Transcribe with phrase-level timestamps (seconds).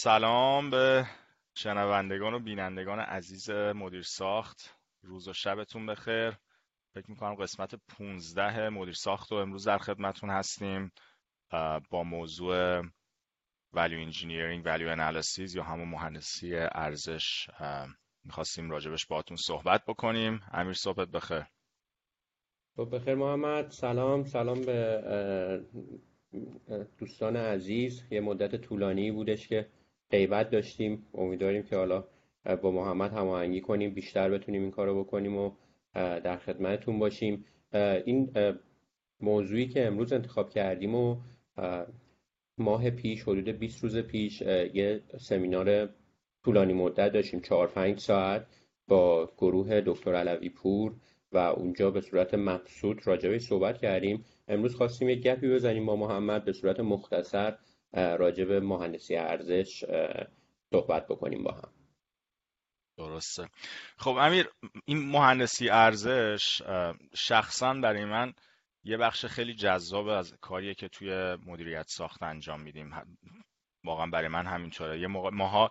[0.00, 1.06] سلام به
[1.54, 4.76] شنوندگان و بینندگان عزیز مدیر ساخت.
[5.02, 6.30] روز و شبتون بخیر.
[6.94, 10.92] فکر می‌کنم قسمت 15 مدیر ساخت و امروز در خدمتون هستیم.
[11.90, 12.82] با موضوع
[13.76, 17.50] value engineering value analysis یا همون مهندسی ارزش.
[18.24, 20.42] می‌خواستیم راجبش باهاتون صحبت بکنیم.
[20.52, 21.44] امیر صحبت بخیر.
[22.76, 23.70] خب بخیر محمد.
[23.70, 24.24] سلام.
[24.24, 25.64] سلام به
[26.98, 28.02] دوستان عزیز.
[28.10, 29.68] یه مدت طولانی بودش که
[30.10, 31.06] غیبت داشتیم.
[31.14, 32.04] امیدواریم که حالا
[32.62, 35.50] با محمد هماهنگی کنیم بیشتر بتونیم این کارو بکنیم و
[35.94, 37.44] در خدمتتون باشیم.
[38.04, 38.32] این
[39.20, 41.16] موضوعی که امروز انتخاب کردیم و
[42.58, 45.88] ماه پیش حدود 20 روز پیش یه سمینار
[46.44, 48.46] طولانی مدت داشتیم 4 5 ساعت
[48.88, 50.94] با گروه دکتر علوی پور
[51.32, 54.24] و اونجا به صورت مبسوط راجبه صحبت کردیم.
[54.48, 57.54] امروز خواستیم یک گپی بزنیم با محمد به صورت مختصر
[57.92, 59.84] راجب مهندسی ارزش
[60.70, 61.72] صحبت بکنیم با هم.
[62.96, 63.48] درسته.
[63.96, 64.48] خب امیر
[64.84, 66.62] این مهندسی ارزش
[67.14, 68.32] شخصا برای من
[68.84, 72.94] یه بخش خیلی جذاب از کاریه که توی مدیریت ساخت انجام میدیم.
[73.84, 75.00] واقعا برای من همینطوره.
[75.00, 75.70] یه موقع ماها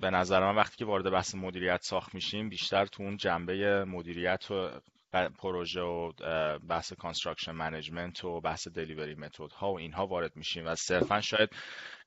[0.00, 4.50] به نظر من وقتی که وارد بحث مدیریت ساخت میشیم بیشتر تو اون جنبه مدیریت
[4.50, 4.70] و
[5.12, 6.12] پروژه و
[6.58, 11.50] بحث construction management و بحث delivery method ها و اینها وارد میشیم و صرفا شاید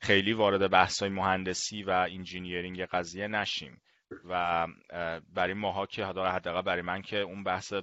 [0.01, 3.81] خیلی وارد بحث های مهندسی و engineering قضیه نشیم.
[4.25, 4.67] و
[5.33, 7.73] برای ماها که حداقل برای من که اون بحث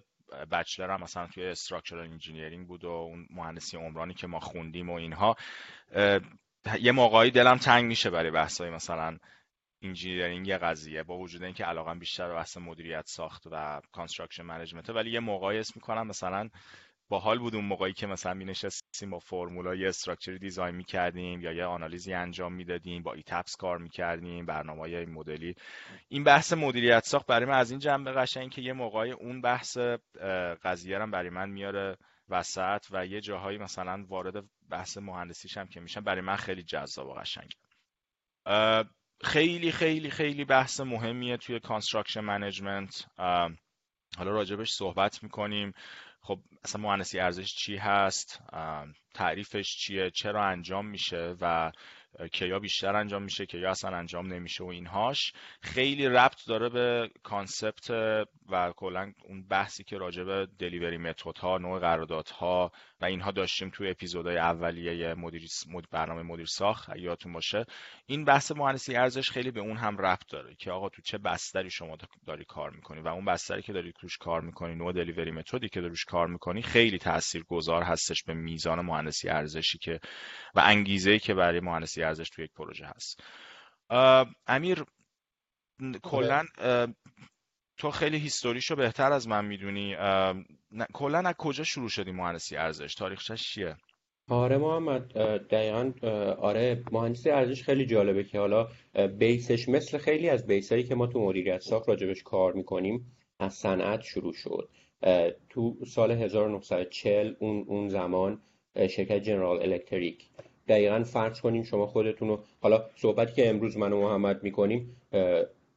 [0.53, 4.95] bachelor م مثلا توی structural engineering بود و اون مهندسی عمرانی که ما خوندیم و
[4.95, 5.37] اینها
[6.81, 9.19] یه موقعی دلم تنگ میشه برای بحثای مثلا
[9.83, 14.91] engineering یه قضیه با وجود اینکه علاقم بیشتر به بحث مدیریت ساخت و construction management
[14.91, 16.49] ولی یه موقعی اسم می‌کنم مثلا
[17.09, 20.85] باحال بود اون موقعی که مثلا می نشستیم با فرمولا یه structure ی design می
[20.85, 25.55] کردیم یا یه آنالیزی انجام می‌دادیم با ETABS کار می کردیم برنامه های مدلی.
[26.09, 29.79] این بحث مدیریت ساخت برای من از این جنبه قشنگ که یه موقعی اون بحث
[30.63, 31.97] قضیه رو برای من میاره
[32.29, 37.07] وسط و یه جاهایی مثلا وارد بحث مهندسیش هم که میشم برای من خیلی جذاب
[37.07, 37.53] و قشنگ.
[39.23, 43.07] خیلی خیلی خیلی بحث مهمیه توی construction management
[44.19, 45.73] حالا راجبش صحبت می‌کنیم.
[46.23, 48.43] خب اصلا مهندسی ارزش چی هست؟
[49.15, 51.73] تعریفش چیه؟ چرا انجام میشه؟ و
[52.33, 55.33] کیا بیشتر انجام میشه؟ که یا اصلا انجام نمیشه و اینهاش.
[55.63, 57.91] خیلی ربط داره به کانسپت
[58.49, 63.71] و کلا اون بحثی که راجع به دلیوری متد ها نوع قراردادها و اینها داشتیم
[63.71, 65.49] توی اپیزودهای اولیه مدیر
[65.91, 67.67] برنامه مدیر ساخت یادتون باشه.
[68.07, 71.71] این بحث مهندسی ارزش خیلی به اون هم ربط داره که آقا تو چه بستری
[71.71, 71.97] شما
[72.27, 75.81] داری کار می‌کنی؟ و اون بستری که داری توش کار می‌کنی نوع دلیوری متدی که
[75.81, 80.01] داریش کار می‌کنی خیلی تاثیرگذار هستش به میزان مهندسی ارزشی که
[80.55, 83.21] و انگیزه که برای مهندسی ارزش توی یک پروژه هست.
[84.47, 84.85] امیر
[86.03, 86.45] کلا
[87.81, 89.97] تو خیلی هیستوریشو بهتر از من می‌دونی.
[90.93, 93.77] کلا از کجا شروع شدی مهندسی ارزش؟ تاریخش چیه؟
[94.29, 95.13] آره محمد
[95.49, 95.93] دقیقا
[96.41, 98.69] آره مهندسی ارزش خیلی جالبه که حالا
[99.19, 104.01] بیسش مثل خیلی از بیسایی که ما تو مدیریت ساخت راجبش کار می‌کنیم از صنعت
[104.01, 104.69] شروع شد.
[105.49, 108.41] تو سال 1940 اون اون زمان
[108.77, 110.29] شرکت جنرال الکتریک.
[110.69, 114.97] دقیقا فرض کنیم شما خودتون رو حالا صحبتی که امروز من و محمد می‌کنیم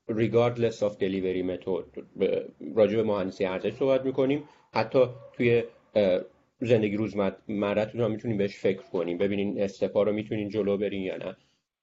[0.09, 2.03] regardless of delivery method
[2.75, 4.43] راجع به مهندسی ارزش صحبت می‌کنیم.
[4.73, 4.99] حتی
[5.33, 5.63] توی
[6.61, 9.17] زندگی روزمرتون هم می‌تونیم بهش فکر کنیم.
[9.17, 11.35] ببینین استپا رو می‌تونین جلو برین یا نه.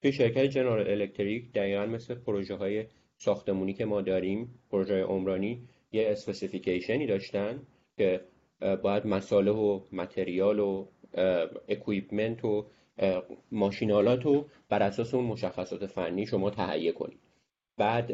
[0.02, 2.84] توی شرکت جنرال الکتریک دقیقا مثل پروژه های
[3.16, 7.62] ساختمونی که ما داریم پروژه عمرانی یه specification ی داشتن
[7.96, 8.20] که
[8.82, 10.86] باید مصالح و material و
[11.68, 12.66] equipment و
[13.52, 17.18] ماشین‌آلات رو بر اساس اون مشخصات فنی شما تهیه کنید.
[17.80, 18.12] بعد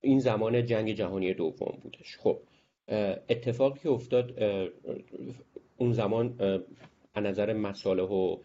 [0.00, 2.16] این زمان جنگ جهانی دوم بودش.
[2.18, 2.38] خب
[3.28, 4.42] اتفاقی که افتاد
[5.76, 6.34] اون زمان
[7.14, 8.36] از نظر مصالح و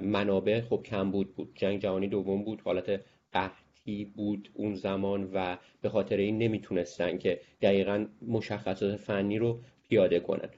[0.00, 1.52] منابع خب کم بود بود.
[1.54, 3.00] جنگ جهانی دوم بود حالت
[3.32, 10.20] قحطی بود اون زمان و به خاطر این نمی‌تونستن که دقیقا مشخصات فنی رو پیاده
[10.20, 10.48] کنن.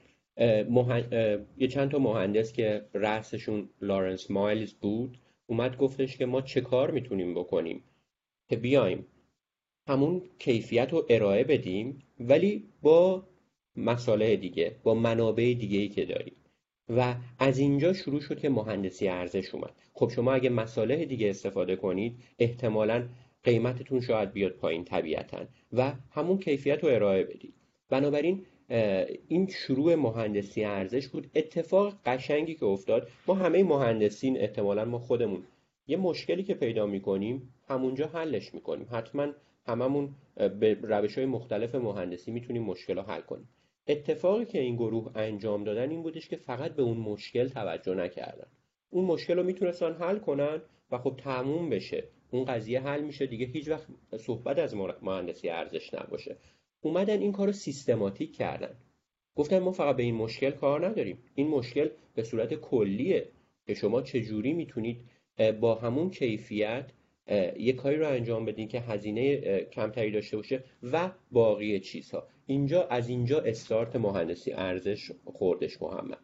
[1.57, 5.17] یه چند تا مهندس که رأسشون لارنس مایلز بود
[5.47, 7.83] اومد گفتش که ما چه کار می‌تونیم بکنیم
[8.49, 9.05] که بیایم
[9.87, 13.23] همون کیفیت رو ارائه بدیم ولی با
[13.75, 16.35] مساله دیگه با منابع دیگه ای که داریم.
[16.89, 19.73] و از اینجا شروع شد که مهندسی ارزش اومد.
[19.93, 23.07] خب شما اگه مساله دیگه استفاده کنید احتمالا
[23.43, 27.53] قیمتتون شاید بیاد پایین طبیعتا و همون کیفیت رو ارائه بدید.
[27.89, 28.45] بنابراین
[29.27, 31.31] این شروع مهندسی ارزش بود.
[31.35, 35.43] اتفاق قشنگی که افتاد ما همه مهندسین احتمالا ما خودمون
[35.87, 38.87] یه مشکلی که پیدا می‌کنیم همونجا حلش می‌کنیم.
[38.91, 39.27] حتما
[39.67, 43.49] هممون به روش های مختلف مهندسی می‌تونیم مشکل حل کنیم.
[43.87, 48.47] اتفاقی که این گروه انجام دادن این بودش که فقط به اون مشکل توجه نکردن.
[48.89, 52.03] اون مشکل رو می‌تونستن حل کنن و خب تموم بشه.
[52.31, 53.25] اون قضیه حل میشه.
[53.25, 56.37] دیگه هیچ وقت صحبت از مهندسی ارزش نباشه.
[56.81, 58.75] اومدن این کار رو سیستماتیک کردن.
[59.35, 61.17] گفتن ما فقط به این مشکل کار نداریم.
[61.35, 63.29] این مشکل به صورت کلیه
[63.67, 65.01] که شما چجوری می‌تونید
[65.59, 66.91] با همون کیفیت
[67.57, 72.27] یه کاری رو انجام بدین که هزینه کمتری داشته باشه و باقی چیزها.
[72.45, 76.19] اینجا از اینجا استارت مهندسی ارزش خوردش محمد.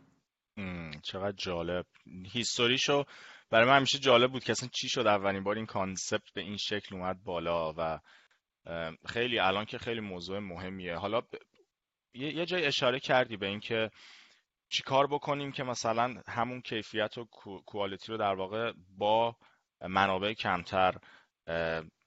[1.04, 1.86] چقدر جالب.
[2.34, 3.04] هیستوریشو
[3.50, 6.58] برای من همیشه جالب بود که اصلا چی شد اولین بار این کانسپت به این
[6.58, 8.00] شکل اومد بالا و
[9.06, 10.96] خیلی الان که خیلی موضوع مهمیه.
[10.96, 11.22] حالا
[12.14, 13.90] یه جای اشاره کردی به اینکه
[14.70, 17.26] چی کار بکنیم که مثلا همون کیفیت و
[17.66, 19.36] کوالیتی رو در واقع با
[19.90, 20.96] منابع کمتر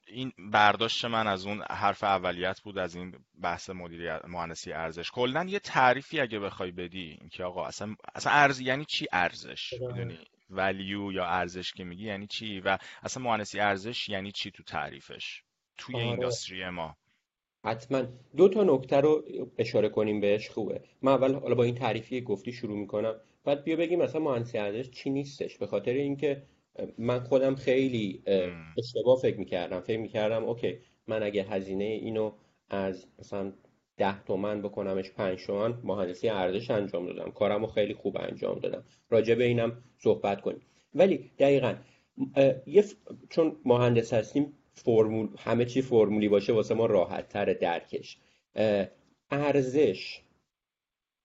[0.09, 5.11] این برداشت من از اون حرف اولیت بود از این بحث مدیریت مهندسی ارزش.
[5.11, 10.19] کلا یه تعریفی اگه بخوای بدی اینکه آقا اصلا اصلا ارز یعنی چی ارزش؟ می‌دونی؟
[10.51, 15.43] ولیو یا ارزش که میگی یعنی چی؟ و اصلا مهندسی ارزش یعنی چی تو تعریفش؟
[15.79, 16.05] توی آره.
[16.05, 16.97] اینداستری ما.
[17.65, 18.03] حتما.
[18.37, 19.25] دو تا نکته رو
[19.59, 20.81] اشاره کنیم بهش خوبه.
[21.03, 23.21] من اول حالا با این تعریفی گفتی شروع می‌کنم.
[23.45, 26.43] بعد بیا بگیم مثلا مهندسی ارزش چی نیستش به خاطر اینکه
[26.99, 28.23] من خودم خیلی
[28.79, 29.81] اشتباه فکر می‌کردم.
[29.81, 32.33] فکر می‌کردم اوکی من اگه هزینه اینو
[32.71, 33.53] از مثلا
[33.97, 37.31] ده تومن بکنمش پنج تومن مهندسی ارزش انجام دادم.
[37.31, 38.85] کارم رو خیلی خوب انجام دادم.
[39.11, 40.63] راجع به اینم صحبت کنیم.
[40.95, 41.75] ولی دقیقا
[42.67, 42.85] یه
[43.31, 48.19] چون مهندس هستیم فرمول همه چی فرمولی باشه واسه ما راحت تر درکش
[49.31, 50.21] ارزش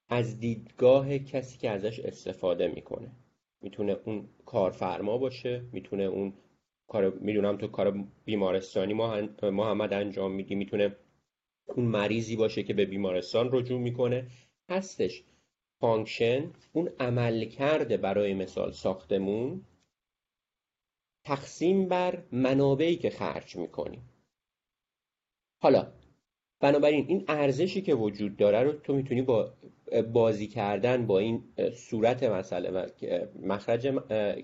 [0.09, 3.11] از دیدگاه کسی که ازش استفاده می‌کنه.
[3.61, 6.33] می‌تونه اون کارفرما باشه می‌تونه اون
[6.87, 8.93] کار می‌دونم تو کار بیمارستانی
[9.41, 10.95] محمد انجام میدی می‌تونه
[11.65, 14.27] اون مریضی باشه که به بیمارستان رجوع می‌کنه.
[14.69, 15.23] هستش.
[15.81, 19.65] فانکشن اون عمل کرده برای مثال ساختمون
[21.25, 24.09] تقسیم بر منابعی که خرج می‌کنیم.
[25.61, 25.91] حالا
[26.59, 29.53] بنابراین این ارزشی که وجود داره رو تو می‌تونی با
[30.13, 32.87] بازی کردن با این صورت صورت و
[33.41, 33.87] مخرج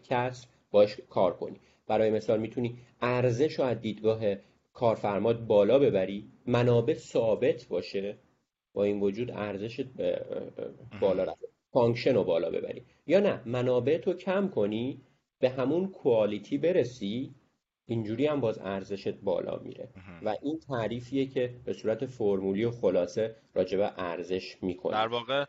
[0.03, 1.59] کسر باش کار کنی.
[1.87, 4.21] برای مثال می‌تونی ارزش رو از دیدگاه
[4.73, 8.17] کارفرمات بالا ببری منابع ثابت باشه
[8.73, 9.85] با این وجود ارزش
[11.01, 11.45] بالا رفت.
[11.71, 12.83] function رو بالا ببری.
[13.07, 15.01] یا نه منابعتو کم کنی
[15.39, 17.35] به همون کوالیتی برسی
[17.85, 19.89] اینجوری هم باز ارزشت بالا میره.
[20.21, 24.93] و این تعریفیه که به صورت فرمولی و خلاصه راجع به ارزش می‌کنه.
[24.93, 25.45] در واقع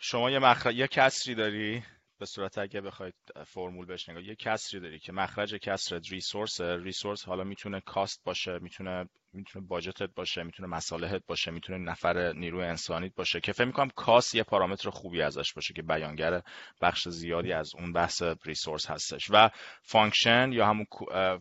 [0.00, 1.82] شما یه مخرج یه کسری داری
[2.18, 3.14] به صورت اگه بخواید
[3.46, 8.58] فرمول بهش نگاه یه کسری داری که مخرج کسرت ریسورس ریسورس حالا می‌تونه کاست باشه
[8.58, 13.90] می‌تونه می‌تونه باجتت باشه می‌تونه مصالحت باشه می‌تونه نفر نیروی انسانیت باشه که فکر می‌کنم
[13.90, 16.42] کاست یه پارامتر خوبی ازش باشه که بیانگر
[16.80, 19.26] بخش زیادی از اون بحث resource هستش.
[19.30, 19.50] و
[19.82, 20.86] function یا همون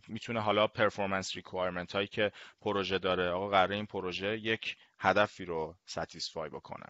[0.08, 2.32] می‌تونه حالا performance requirement هایی که
[2.62, 3.30] پروژه داره.
[3.30, 6.86] آقا قراره این پروژه یک هدفی رو satisfy بکنه.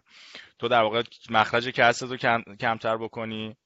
[0.60, 3.58] تو در واقع مخرج کسرت رو کم، کمتر بکنی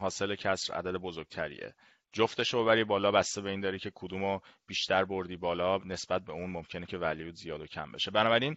[0.00, 1.74] حاصل کسر عدد بزرگتریه.
[2.12, 6.32] جفتش رو ببری بالا بسته به این داری که کدومو بیشتر بردی بالا نسبت به
[6.32, 8.10] اون ممکنه که value زیاد و کم بشه.
[8.10, 8.54] بنابراین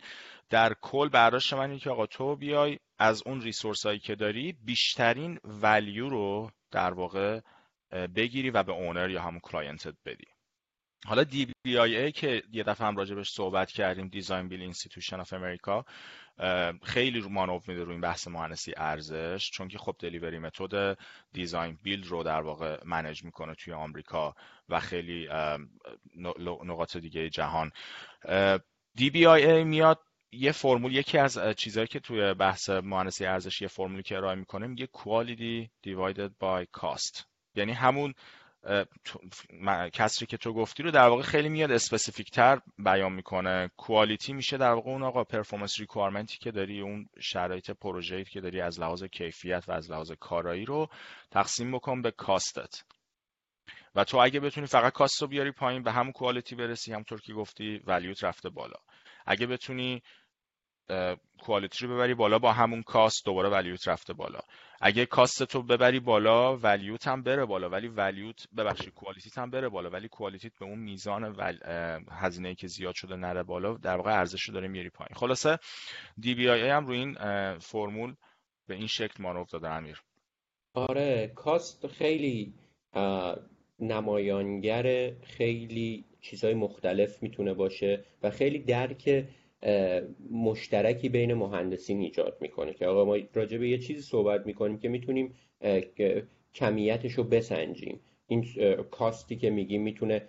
[0.50, 4.54] در کل برداشت من اینه که آقا تو بیای از اون resource هایی که داری
[4.54, 7.40] بیشترین value رو در واقع
[8.16, 10.31] بگیری و به owner یا همون client ت بدی.
[11.06, 15.86] حالا DBIA که یه دفعه هم راجبش صحبت کردیم Design-Build Institution of America
[16.84, 20.98] خیلی رو مانور میده روی این بحث مهندسی ارزش چون که خب delivery method
[21.34, 24.36] design build رو در واقع manage می‌کنه توی آمریکا
[24.70, 25.28] و خیلی
[26.66, 27.72] نقاط دیگه جهان.
[28.98, 30.00] DBIA میاد
[30.32, 34.68] یه فرمول یکی از چیزهایی که توی بحث مهندسی ارزش یه فرمولی که ارائه می‌کنه
[34.68, 37.24] میگه quality divided by cost.
[37.56, 38.14] یعنی همون
[39.94, 43.72] کسری که تو گفتی رو در واقع خیلی میاد specific تر بیان می‌کنه.
[43.78, 48.42] quality میشه در واقع اون آقا performance requirement ی که داری اون شرایط پروژه‌ای که
[48.42, 50.90] داری از لحاظ کیفیت و از لحاظ کارایی رو
[51.32, 52.84] تقسیم بکن به cost ت
[53.96, 57.34] و تو اگه بتونی فقط cost رو بیاری پایین به همون quality برسی همونطور که
[57.34, 58.78] گفتی value ت رفته بالا.
[59.26, 60.02] اگه بتونی
[61.40, 64.40] quality رو ببری بالا با همون cost دوباره value ت رفته بالا.
[64.82, 67.70] اگه کاست تو ببری بالا ولیوت هم بره بالا.
[67.70, 69.90] ولی ولیوت ببخشید کوالیتیت هم بره بالا.
[69.90, 71.58] ولی کوالیتیت به اون میزان ول...
[72.12, 73.78] هزینه که زیاد شده نره بالا.
[73.78, 75.16] در واقع ارزش رو داره میاری پایین.
[75.16, 75.58] خلاصه
[76.20, 77.14] دی بی آی هم روی این
[77.58, 78.16] فرمول
[78.68, 80.02] به این شکل مانور داده امیر.
[80.74, 82.54] آره کاست خیلی
[83.80, 89.26] نمایانگر خیلی چیزهای مختلف می‌تونه باشه و خیلی درک
[90.32, 94.90] مشترکی بین مهندسین ایجاد می‌کنه که آقا ما راجع به یه چیزی صحبت می‌کنیم که
[94.90, 95.34] می‌تونیم
[96.56, 98.00] کمیتش رو بسنجیم.
[98.28, 98.46] این
[98.92, 100.22] کاستی که میگیم می‌تونه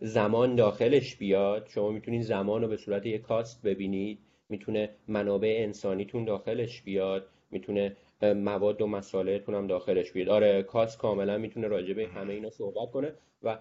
[0.00, 1.68] زمان داخلش بیاد.
[1.70, 4.18] شما می‌تونید زمان رو به صورت یک کاست ببینید.
[4.48, 7.28] می‌تونه منابع انسانیتون داخلش بیاد.
[7.50, 10.28] می‌تونه مواد و مسائلتون هم داخلش بیاد.
[10.28, 13.58] آره کاست کاملا می‌تونه راجع به همه اینا صحبت کنه و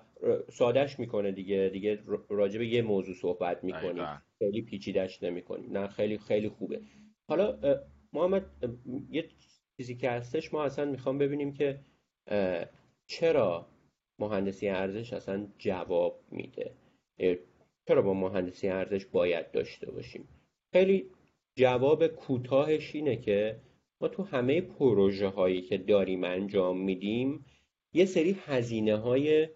[0.52, 1.70] سادش می‌کنه دیگه.
[1.74, 2.00] دیگه
[2.30, 4.06] راجع به یه موضوع صحبت می‌کنیم.
[4.40, 6.82] خیلی پیچیدش نمی‌کنیم نه خیلی خیلی خوبه.
[7.30, 7.60] حالا
[8.14, 8.46] محمد
[9.10, 9.30] یه
[9.78, 11.80] چیزی که هستش ما اصلا می‌خوام ببینیم که
[13.06, 13.68] چرا
[14.20, 16.72] مهندسی ارزش اصلا جواب میده.
[17.88, 20.28] چرا با مهندسی ارزش باید داشته باشیم؟
[20.74, 21.10] خیلی
[21.56, 23.60] جواب کوتاهش اینه که
[24.02, 27.46] ما تو همه پروژه هایی که داریم انجام میدیم
[27.94, 29.50] یه سری هزینه های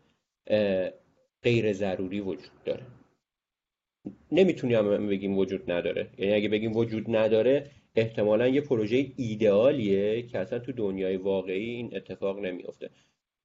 [1.44, 2.86] غیر ضروری وجود داره.
[4.32, 6.10] نمی‌تونیم بگیم وجود نداره.
[6.18, 11.96] یعنی اگه بگیم وجود نداره احتمالا یه پروژه ایدئالیه که اصلا تو دنیای واقعی این
[11.96, 12.90] اتفاق نمیافته.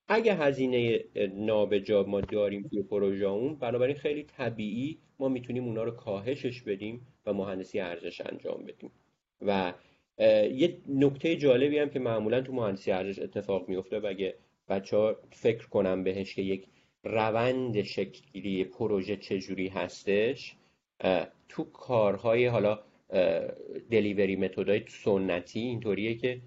[0.09, 5.91] اگه هزینه نابجا ما داریم توی پروژه اون بنابراین خیلی طبیعی ما می‌تونیم اونا رو
[5.91, 8.91] کاهشش بدیم و مهندسی ارزش انجام بدیم.
[9.43, 9.73] و
[10.55, 14.35] یه نکته جالبی هم که معمولا تو مهندسی ارزش اتفاق میفته و اگه
[14.69, 16.67] بچه ها فکر کنم بهش که یک
[17.07, 20.57] روند شکلی پروژه چجوری هستش؟
[21.49, 22.79] تو کارهای حالا
[23.91, 26.41] دلیوری متدای سنتی اینطوریه که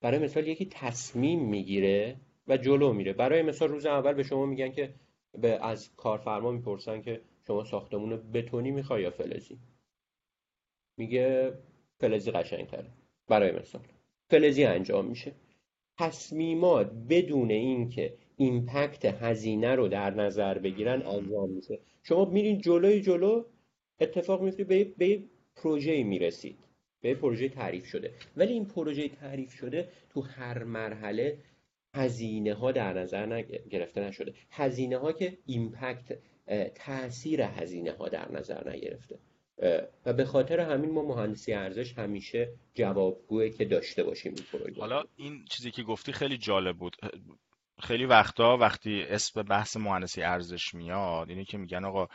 [0.00, 2.16] برای مثال یکی تصمیم می‌گیره
[2.48, 3.12] و جلو میره.
[3.12, 4.94] برای مثال روز اول به شما میگن که
[5.38, 9.58] به از کارفرما می‌پرسن که شما ساختمون بتونی می‌خوای یا فلزی؟
[10.96, 11.52] میگه
[11.98, 12.90] فلزی قشنگتره.
[13.28, 13.82] برای مثال.
[14.30, 15.32] فلزی انجام میشه.
[15.98, 21.78] تصمیمات بدون اینکه impact هزینه رو در نظر بگیرن انجام میشه.
[22.02, 23.44] شما میرین جلوی جلو
[24.00, 25.22] اتفاق میفته به به
[25.56, 26.58] پروژه می‌رسید.
[27.00, 28.14] به پروژه تعریف شده.
[28.36, 31.38] ولی این پروژه تعریف شده تو هر مرحله
[31.94, 34.34] هزینه ها در نظر گرفته نشده.
[34.50, 36.18] هزینه ها که impact
[36.74, 39.18] تاثیر هزینه ها در نظر نگرفته.
[40.06, 44.80] و به خاطر همین ما مهندسی ارزش همیشه جوابگوه که داشته باشیم این پروژه.
[44.80, 46.96] حالا این چیزی که گفتی خیلی جالب بود.
[47.80, 52.08] خیلی وقتا وقتی اسم بحث مهندسی ارزش میاد اینه که میگن آقا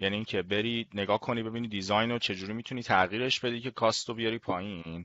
[0.00, 4.14] یعنی اینکه بری نگاه کنی ببینی دیزاین رو چجوری می‌تونی تغییرش بدی که کاست رو
[4.14, 5.04] بیاری پایین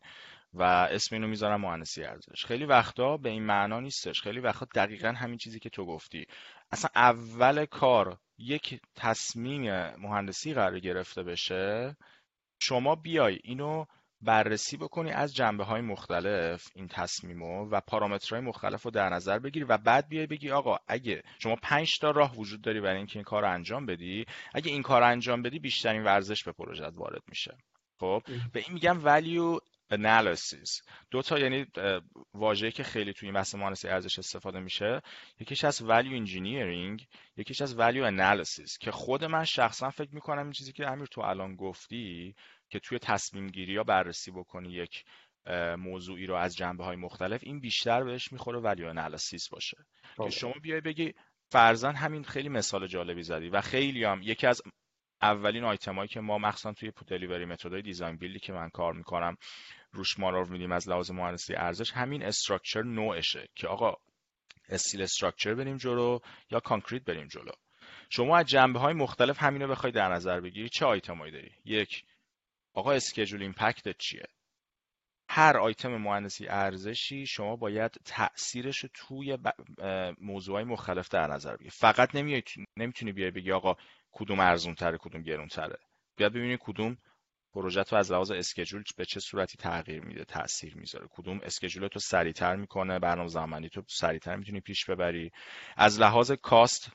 [0.53, 2.45] و اسم اینو می‌ذارم مهندسی ارزش.
[2.45, 4.21] خیلی وقتا به این معنا نیستش.
[4.21, 6.25] خیلی وقتا دقیقا همین چیزی که تو گفتی.
[6.71, 11.97] اصلا اول کار یک تصمیم مهندسی قرار گرفته بشه
[12.59, 13.85] شما بیای اینو
[14.21, 19.65] بررسی بکنی از جنبه های مختلف این تصمیمو و پارامترهای مختلف رو در نظر بگیری
[19.65, 23.23] و بعد بیای بگی آقا اگه شما پنج تا راه وجود داری برای اینکه این
[23.23, 27.21] کار رو انجام بدی اگه این کار رو انجام بدی بیشترین ورزش به پروژت وارد
[27.27, 27.57] میشه.
[27.99, 28.21] خب؟
[28.53, 29.59] به این میگم value
[29.93, 30.81] analysis.
[31.11, 31.65] دو تا یعنی
[32.33, 35.01] واژه‌ای که خیلی توی این بحث مهندسی ارزش استفاده میشه.
[35.39, 37.05] یکیش از value engineering
[37.37, 41.21] یکیش از value analysis که خود من شخصا فکر می‌کنم این چیزی که امیر تو
[41.21, 42.35] الان گفتی
[42.71, 45.03] که توی تصمیم گیری یا بررسی بکنی یک
[45.77, 49.77] موضوعی رو از جنبه های مختلف این بیشتر بهش می‌خوره ولی انالیسیس باشه.
[50.23, 51.13] که شما بیای بگی
[51.49, 54.61] فرزن همین خیلی مثال جالبی زدی و خیلی هم یکی از
[55.21, 59.37] اولین آیتمایی که ما مخصوصا توی دلیوری متدای دیزاین بیلدی که من کار می‌کنم
[59.91, 63.93] روش مارو میدیم از لحاظ مهندسی ارزش همین structure نوعشه که آقا
[64.69, 66.19] steel structure بریم جلو
[66.51, 67.51] یا concrete بریم جلو.
[68.09, 72.03] شما از جنبه های مختلف همینو بخوای در نظر بگیری چه آیتمایی داری؟ یک
[72.73, 74.25] آقا schedule impact چیه؟
[75.29, 79.37] هر آیتم مهندسی ارزشی شما باید تاثیرش رو توی
[80.21, 81.69] موضوعهای مختلف در نظر بگیری.
[81.69, 82.15] فقط
[82.77, 83.75] نمی‌تونی بیای بگی آقا
[84.11, 85.77] کدوم ارزون تره کدوم گرون تره
[86.17, 86.97] بیاد ببینی کدوم
[87.53, 91.07] پروژه تو از لحاظ schedule به چه صورتی تغییر میده تاثیر می‌ذاره.
[91.11, 95.31] کدوم schedule تو سریعتر می‌کنه برنامه زمانی تو سریعتر می‌تونی پیش ببری.
[95.77, 96.91] از لحاظ cost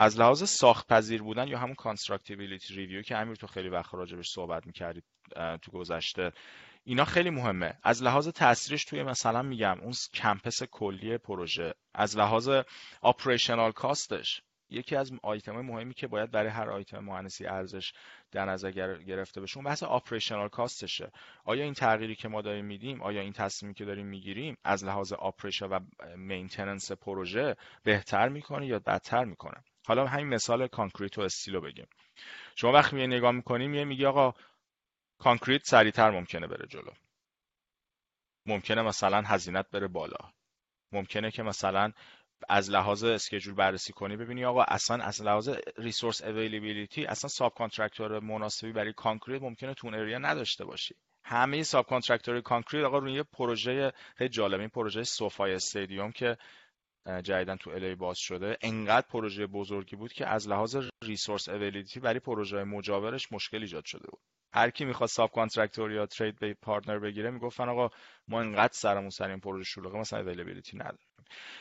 [0.00, 4.28] از لحاظ ساخت پذیر بودن یا همون constructability review که امیر تو خیلی وقت راجبش
[4.28, 5.04] صحبت می‌کردید
[5.62, 6.32] تو گذشته
[6.84, 7.74] اینا خیلی مهمه.
[7.82, 12.50] از لحاظ تاثیرش توی مثلا میگم اون campus کلی پروژه از لحاظ
[13.02, 17.92] operational cost ش یکی از آیتم مهمی که باید برای هر آیتم مهندسی ارزش
[18.32, 18.70] در نظر
[19.02, 21.12] گرفته بشه اون بحث operational cost شه
[21.44, 25.12] آیا این تغییری که ما داریم میدیم آیا این تصمیمی که داریم می‌گیریم از لحاظ
[25.12, 25.80] operation و
[26.16, 31.86] maintenance پروژه بهتر می‌کنه یا بدتر می‌کنه؟ حالا همین مثال concrete و steel و بگیم.
[32.56, 34.34] شما وقتی میای نگاه می‌کنیم میای میگی آقا
[35.18, 36.90] concrete سریعتر ممکنه بره جلو.
[38.46, 40.18] ممکنه مثلا هزینت بره بالا.
[40.92, 41.92] ممکنه که مثلا
[42.48, 48.72] از لحاظ schedule بررسی کنی ببینی آقا اصلا از لحاظ resource availability اصلا subcontractor مناسبی
[48.72, 50.94] برای concrete ممکنه تو اون area نداشته باشی.
[51.24, 56.36] همه subcontractor concrete آقا روی یه پروژه خیلی جالب پروژه SoFi Stadium که
[57.08, 58.56] جدیدن تو LA باز شده.
[58.62, 64.06] انقدر پروژه بزرگی بود که از لحاظ resource availability برای پروژه مجاورش مشکل ایجاد شده
[64.10, 64.20] بود.
[64.52, 67.90] هر کی می‌خواد subcontractor یا trade partner بگیره می‌گفتن آقا
[68.28, 71.06] ما انقدر سرمون سر این پروژه شلوغه مثلا اویلیبیلیتی نداریم.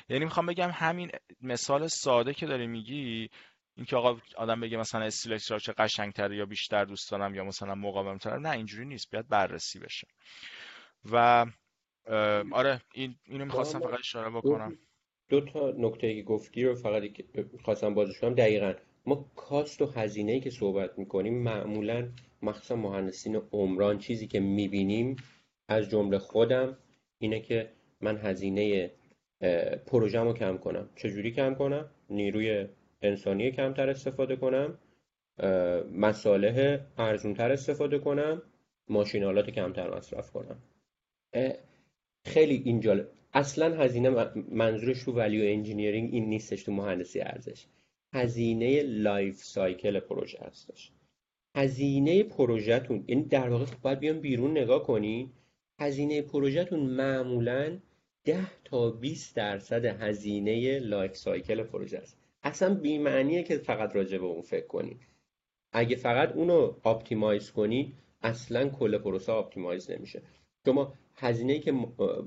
[0.10, 1.12] یعنی می‌خوام بگم همین
[1.42, 3.30] مثال ساده که داری میگی
[3.78, 8.40] اینکه آقا آدم بگه مثلا استیل چه قشنگتره یا بیشتر دوست دارم یا مثلا مقاومتره
[8.40, 10.08] نه اینجوری نیست بیاد بررسی بشه.
[11.12, 11.46] و
[12.52, 14.78] آره این اینو می‌خواستم فقط اشاره بکنم.
[15.30, 17.04] دو تا نکته که گفتی رو فقط
[17.64, 18.34] خواستم بازش کنم.
[18.34, 18.74] دقیقا.
[19.06, 22.10] ما کاست و هزینه که صحبت می‌کنیم معمولا
[22.42, 25.16] مخصوصا مهندسین عمران چیزی که می‌بینیم
[25.68, 26.78] از جمله خودم
[27.20, 27.70] اینه که
[28.02, 28.92] من هزینه
[29.86, 30.90] پروژم رو کم کنم.
[30.96, 32.68] چجوری کم کنم؟ نیروی
[33.02, 34.78] انسانی کمتر استفاده کنم
[35.94, 38.42] مساله ارزونتر استفاده کنم
[38.90, 40.58] ماشینالات کمتر مصرف کنم.
[42.26, 47.66] خیلی اینجا اصلا هزینه منظورش تو ولیو انجینیرینگ این نیستش تو مهندسی ارزش.
[48.14, 50.92] هزینه life cycle پروژه هستش
[51.56, 55.32] هزینه پروژهتون یعنی در واقع باید بیان بیرون نگاه کنین
[55.80, 57.78] هزینه پروژهتون معمولا
[58.26, 62.18] 10 تا 20 درصد هزینه life cycle پروژه است.
[62.44, 65.08] اصلا بیمعنیه که فقط راجع به اون فکر کنید
[65.72, 70.22] اگه فقط اونو optimize کنید اصلا کل پروسه optimize نمیشه.
[70.66, 71.72] شما هزینه که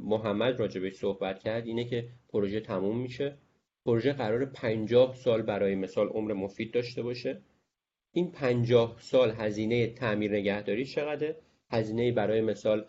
[0.03, 3.37] محمد راجبش صحبت کرد اینه که پروژه تموم میشه.
[3.87, 7.41] پروژه قرار 50 سال برای مثال عمر مفید داشته باشه.
[8.13, 11.37] این 50 سال هزینه تعمیر نگهداری چقدره؟
[11.71, 12.85] هزینه برای مثال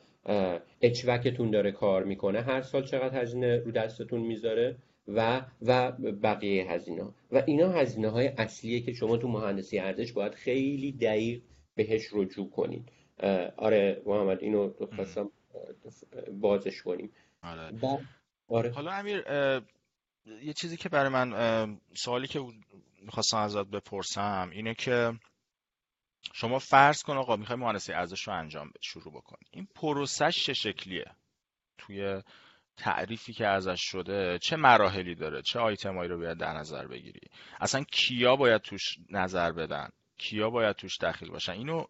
[0.82, 4.76] اچوکتون داره کار می‌کنه هر سال چقدر هزینه رو دستتون می‌ذاره؟
[5.08, 5.92] و و
[6.24, 11.42] بقیه هزینه و اینا هزینه های اصلیه که شما تو مهندسی ارزش باید خیلی دقیق
[11.76, 12.90] بهش رجوع کنید.
[13.58, 15.32] آره محمد اینو خواستم
[16.32, 17.12] بازش کنیم.
[17.44, 17.72] آره.
[18.48, 18.72] آره.
[18.72, 19.24] حالا امیر
[20.26, 22.40] یه چیزی که برای من سوالی که
[23.02, 25.14] می‌خواستم ازت بپرسم اینه که
[26.34, 29.48] شما فرض کن آقا می‌خوای مهندسی ارزش رو انجام شروع بکنی.
[29.52, 31.06] این پروسش چه شکلیه؟
[31.78, 32.22] توی
[32.78, 37.22] تعریفی که ازش شده چه مراحلی داره؟ چه آیتمایی رو باید در نظر بگیری؟
[37.62, 41.86] اصلا کیا باید توش نظر بدن؟ کیا باید توش داخل باشن؟ اینو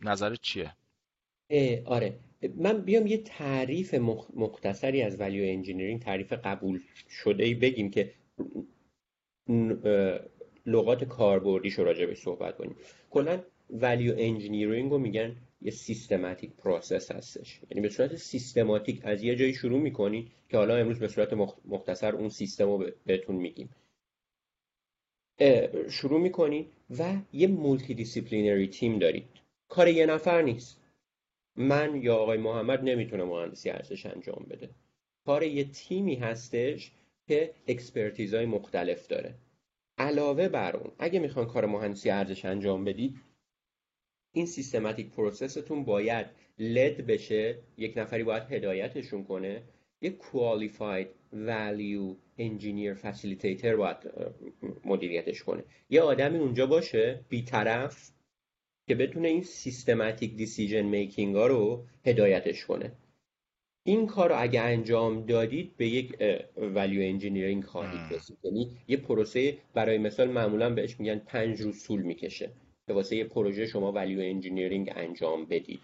[0.00, 0.74] نظرت چیه؟
[1.86, 2.18] آره.
[2.56, 3.94] من بیام یه تعریف
[4.34, 8.12] مختصری از value engineering تعریف قبول شده ای بگیم که
[10.66, 12.76] لغات کاربردیش رو راجع به صحبت کنیم.
[13.10, 17.60] کلا value engineering رو میگن یه systematic process هستش.
[17.70, 21.32] یعنی به صورت سیستماتیک از یه جایی شروع می‌کنی که حالا امروز به صورت
[21.64, 23.70] مختصر اون سیستم رو بهتون میگیم.
[25.88, 26.66] شروع می‌کنی
[26.98, 29.28] و یه multidisciplinary team دارید.
[29.68, 30.77] کار یه نفر نیست.
[31.58, 34.70] من یا آقای محمد نمی‌تونه مهندسی ارزش انجام بده.
[35.26, 36.92] کار یه تیمی هستش
[37.28, 39.34] که expertise های مختلف داره.
[39.98, 43.16] علاوه بر اون اگه می‌خوان کار مهندسی ارزش انجام بدید
[44.32, 46.26] این systematic process تون باید
[46.58, 49.62] lead بشه یک نفری باید هدایتشون کنه
[50.00, 53.96] یک qualified value engineer facilitator باید
[54.84, 55.64] مدیریتش کنه.
[55.90, 58.10] یه آدمی اونجا باشه بیطرف
[58.88, 62.92] که بتونه این systematic decision making ها رو هدایتش کنه.
[63.84, 66.16] این کار رو اگه انجام دادید به یک
[66.56, 68.38] value engineering خواهید رسید.
[68.42, 72.50] یعنی یه پروسه برای مثال معمولا بهش میگن پنج روز طول می‌کشه
[72.86, 75.80] که واسه یه پروژه شما value engineering انجام بدید.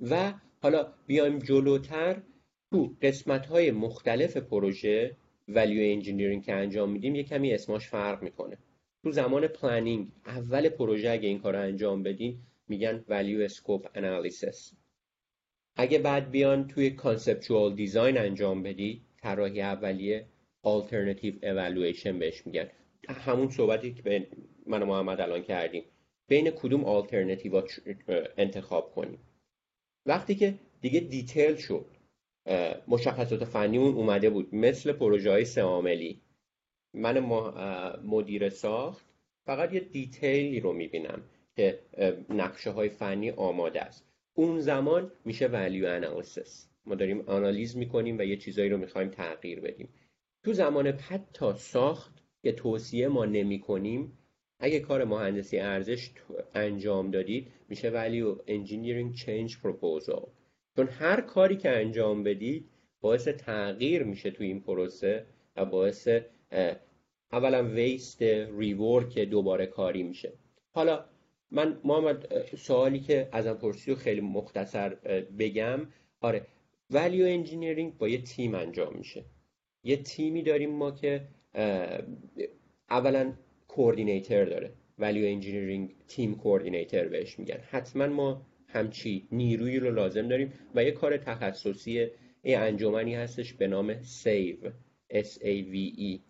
[0.00, 0.32] و
[0.62, 2.22] حالا بیایم جلوتر
[2.70, 5.16] تو قسمت های مختلف پروژه
[5.48, 8.58] value engineering که انجام میدیم یه کمی اسماش فرق می‌کنه.
[9.02, 14.74] تو زمان planning اول پروژه اگه این کار رو انجام بدین میگن value scope analysis.
[15.76, 20.26] اگه بعد بیان توی conceptual design انجام بدی طراحی اولیه
[20.66, 22.70] alternative evaluation بهش میگن.
[23.08, 24.26] همون صحبتی که به
[24.66, 25.84] من و محمد الان کردیم.
[26.28, 27.62] بین کدوم آلترنتیو
[28.36, 29.18] انتخاب کنیم.
[30.06, 31.86] وقتی که دیگه detail شد
[32.88, 34.54] مشخصات فنیمون اومده بود.
[34.54, 36.20] مثل پروژه های سه عاملی.
[36.94, 37.18] من
[38.04, 39.06] مدیر ساخت
[39.46, 41.22] فقط یه detail ی رو می‌بینم
[41.56, 41.78] که
[42.28, 44.06] نقشه های فنی آماده است.
[44.34, 49.60] اون زمان میشه value analysis ما داریم آنالیز می‌کنیم و یه چیزایی رو می‌خوایم تغییر
[49.60, 49.88] بدیم.
[50.44, 54.18] تو زمان حتی ساخت یه توصیه ما نمی کنیم
[54.58, 56.10] اگه کار مهندسی ارزش
[56.54, 60.26] انجام دادید میشه value engineering change proposal
[60.76, 65.26] چون هر کاری که انجام بدید باعث تغییر میشه تو این پروسه.
[65.64, 66.08] باعث
[67.32, 68.22] اولا waste
[68.58, 70.32] rework دوباره کاری میشه.
[70.72, 71.04] حالا
[71.50, 74.94] من محمد سوالی که ازم پرسی رو خیلی مختصر
[75.38, 75.80] بگم.
[76.20, 76.46] آره
[76.90, 79.24] value engineering با یه تیم انجام میشه.
[79.84, 81.22] یه تیمی داریم ما که
[82.90, 83.32] اولا
[83.68, 84.72] coordinator داره.
[84.98, 87.60] value engineering team coordinator بهش میگن.
[87.70, 92.10] حتما ما همچین نیرویی رو لازم داریم و یه کار تخصصی
[92.44, 94.56] یه انجمنی هستش به نام SAVE
[95.10, 96.20] S A V E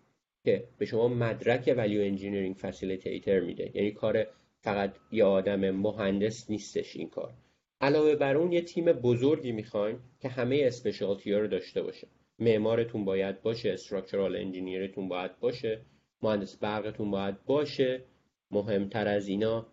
[0.43, 3.71] که به شما مدرک value engineering facilitator میده.
[3.73, 4.27] یعنی کار
[4.59, 7.33] فقط یه آدم مهندس نیستش این کار.
[7.81, 12.07] علاوه بر اون یه تیم بزرگی می‌خواین که همه specialty ها رو داشته باشه.
[12.39, 15.81] معمارتون باید باشه structural engineer تون باید باشه
[16.21, 18.03] مهندس برقتون باید باشه.
[18.51, 19.67] مهمتر از اینا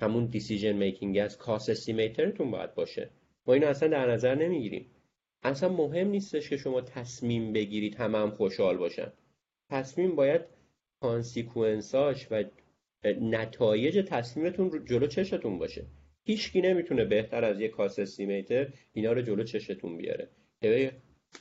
[0.00, 3.10] همون decision making از cost estimator تون باید باشه.
[3.46, 4.86] ما اینو اصلا در نظر نمی‌گیریم
[5.46, 9.12] اصلا مهم نیستش که شما تصمیم بگیرید همه هم خوشحال باشن.
[9.70, 10.40] تصمیم باید
[11.00, 12.44] consequence هاش و
[13.20, 15.86] نتایج تصمیمتون رو جلو چشتون باشه.
[16.24, 20.28] هیچکی نمی‌تونه بهتر از یه cost estimator اینا رو جلو چشتون بیاره.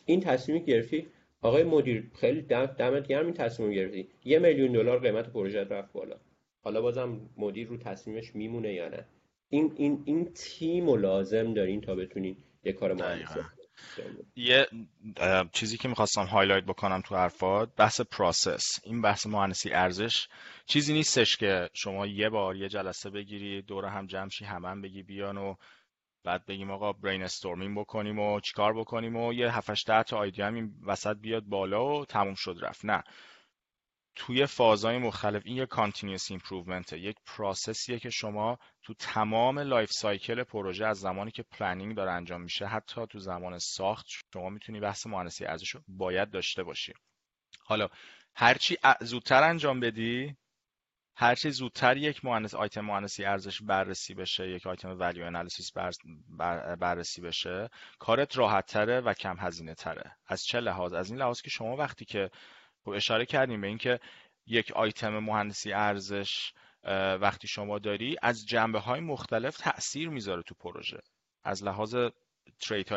[0.05, 1.07] این تصمیم گرفتی
[1.41, 4.07] آقای مدیر خیلی دمت گرم این تصمیم گرفتی.
[4.25, 6.19] یه میلیون دلار قیمت پروژه رفت بالا.
[6.63, 9.05] حالا بازم مدیر رو تصمیمش میمونه یا نه؟
[9.49, 13.39] این این این تیم و لازم دارین تا بتونین یه کار مهندسی
[14.35, 14.67] یه
[15.51, 20.27] چیزی که می‌خواستم highlight بکنم تو حرفات بحث process این بحث مهندسی ارزش
[20.65, 24.81] چیزی نیستش که شما یه بار یه جلسه بگیری دور هم جمع شی همه هم
[24.81, 25.55] بگی بیان و
[26.23, 30.47] بعد بگیم آقا برین storming بکنیم و چیکار بکنیم و یه 7 ده تا idea
[30.47, 32.85] هم این وسط بیاد بالا و تموم شد رفت.
[32.85, 33.03] نه.
[34.15, 39.91] توی فازهای مختلف این یک continuous improvement یک process یه که شما تو تمام life
[39.91, 44.79] cycle پروژه از زمانی که planning داره انجام میشه حتی تو زمان ساخت شما می‌تونی
[44.79, 46.93] بحث مهندسی ارزش رو باید داشته باشی.
[47.65, 47.89] حالا
[48.35, 50.35] هرچی زودتر انجام بدی
[51.17, 55.71] هرچی زودتر یک مهندس آیتم مهندسی ارزش بررسی بشه یک item value analysis
[56.79, 61.41] بررسی بشه کارت راحت تره و کم هزینه تره از چه لحاظ؟ از این لحاظ
[61.41, 62.29] که شما وقتی که
[62.85, 63.99] خب اشاره کردیم به اینکه
[64.47, 66.53] یک آیتم مهندسی ارزش
[67.21, 70.99] وقتی شما داری از جنبه های مختلف تاثیر می‌ذاره تو پروژه.
[71.43, 71.95] از لحاظ
[72.59, 72.89] trade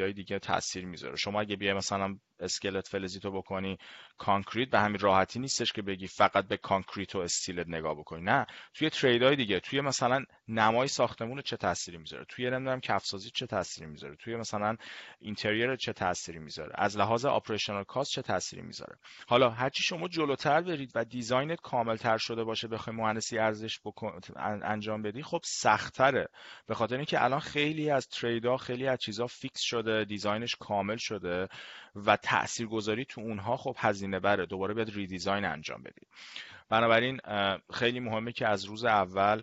[0.00, 1.16] های دیگه تاثیر می‌ذاره.
[1.16, 3.78] شما اگه بیای مثلا اسکلت فلزیتو بکنی
[4.18, 8.22] concrete به همین راحتی نیستش که بگی فقط به concrete و steel ت نگاه بکنی.
[8.22, 13.30] نه توی trade های دیگه توی مثلا نمای ساختمون چه تأثیری می‌ذاره؟ توی نمی‌دونم کفسازی
[13.30, 14.76] چه تأثیری می‌ذاره؟ توی مثلا
[15.20, 20.60] interior چه تأثیری می‌ذاره؟ از لحاظ operational cost چه تأثیری می‌ذاره؟ حالا هرچی شما جلوتر
[20.60, 24.20] برید و design ت کاملتر شده باشه بخوای مهندسی ارزش بکن...
[24.62, 26.28] انجام بدی خب سختره
[26.66, 30.56] به خاطر اینکه الان خیلی از trade ها خیلی از چیزها fix شده design ش
[30.56, 31.48] کامل شده
[31.94, 34.46] و تاثیرگذاری تو اونها خب هزینه بره.
[34.46, 36.08] دوباره باید redesign انجام بدید
[36.68, 37.20] بنابراین
[37.74, 39.42] خیلی مهمه که از روز اول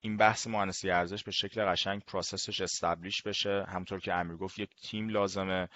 [0.00, 3.64] این بحث مهندسی ارزش به شکل قشنگ process ش establish بشه.
[3.68, 5.68] همونطور که امیر گفت یک تیم لازمه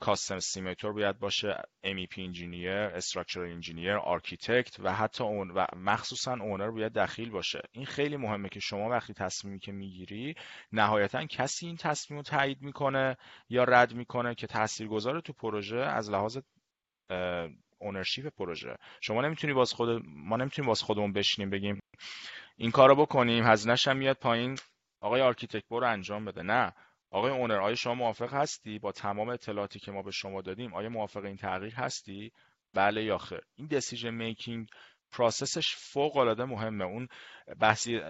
[0.00, 6.70] cost estimator باید باشه MEP engineer structural engineer architect و حتی owner و مخصوصا owner
[6.70, 7.60] باید دخیل باشه.
[7.72, 10.34] این خیلی مهمه که شما وقتی تصمیمی که می‌گیری
[10.72, 13.16] نهایتا کسی این تصمیم رو تایید می‌کنه
[13.48, 16.38] یا رد می‌کنه که تاثیرگذار تو پروژه از لحاظ
[17.78, 18.76] ownership پروژه.
[19.00, 21.80] شما نمی‌تونی باز خود ما نمی‌تونیم باز خودمون بشینیم بگیم
[22.56, 24.58] این کارو بکنیم هزینه‌ش هم میاد پایین
[25.00, 26.42] آقای architect برو انجام بده.
[26.42, 26.72] نه.
[27.10, 30.88] آقای owner آیا شما موافق هستی با تمام اطلاعاتی که ما به شما دادیم؟ آیا
[30.88, 32.32] موافق این تغییر هستی؟
[32.74, 33.40] بله یا خیر.
[33.56, 34.68] این decision making
[35.12, 36.84] process ش فوق العاده مهمه.
[36.84, 37.08] اون
[37.60, 38.00] بحثی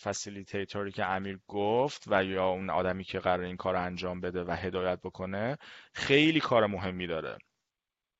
[0.00, 4.44] facilitator ی که امیر گفت و یا اون آدمی که قرار این کار انجام بده
[4.44, 5.58] و هدایت بکنه
[5.94, 7.38] خیلی کار مهمی داره.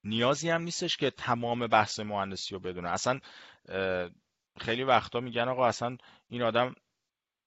[0.04, 2.90] نیازی هم نیستش که تمام بحث مهندسی رو بدونه.
[2.90, 3.20] اصلا
[4.60, 5.96] خیلی وقتا میگن آقا اصلا
[6.28, 6.74] این آدم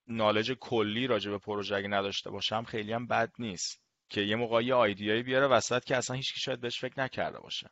[0.08, 4.72] نالج کلی راجع به پروژه اگه نداشته باشم خیلی هم بد نیست که یه موقعی
[4.72, 7.70] آیدیایی بیاره وسط که اصلا هیچکی شاید بهش فکر نکرده باشه.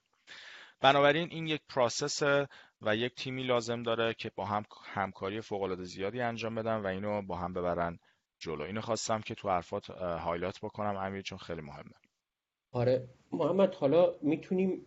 [0.81, 2.47] بنابراین این یک پروسس
[2.81, 6.87] و یک تیمی لازم داره که با هم همکاری فوق العاده زیادی انجام بدن و
[6.87, 7.99] اینو با هم ببرن
[8.39, 8.61] جلو.
[8.61, 11.93] اینو خواستم که تو حرفات highlight بکنم امیر چون خیلی مهمه.
[12.71, 13.07] آره.
[13.33, 14.85] محمد حالا می‌تونیم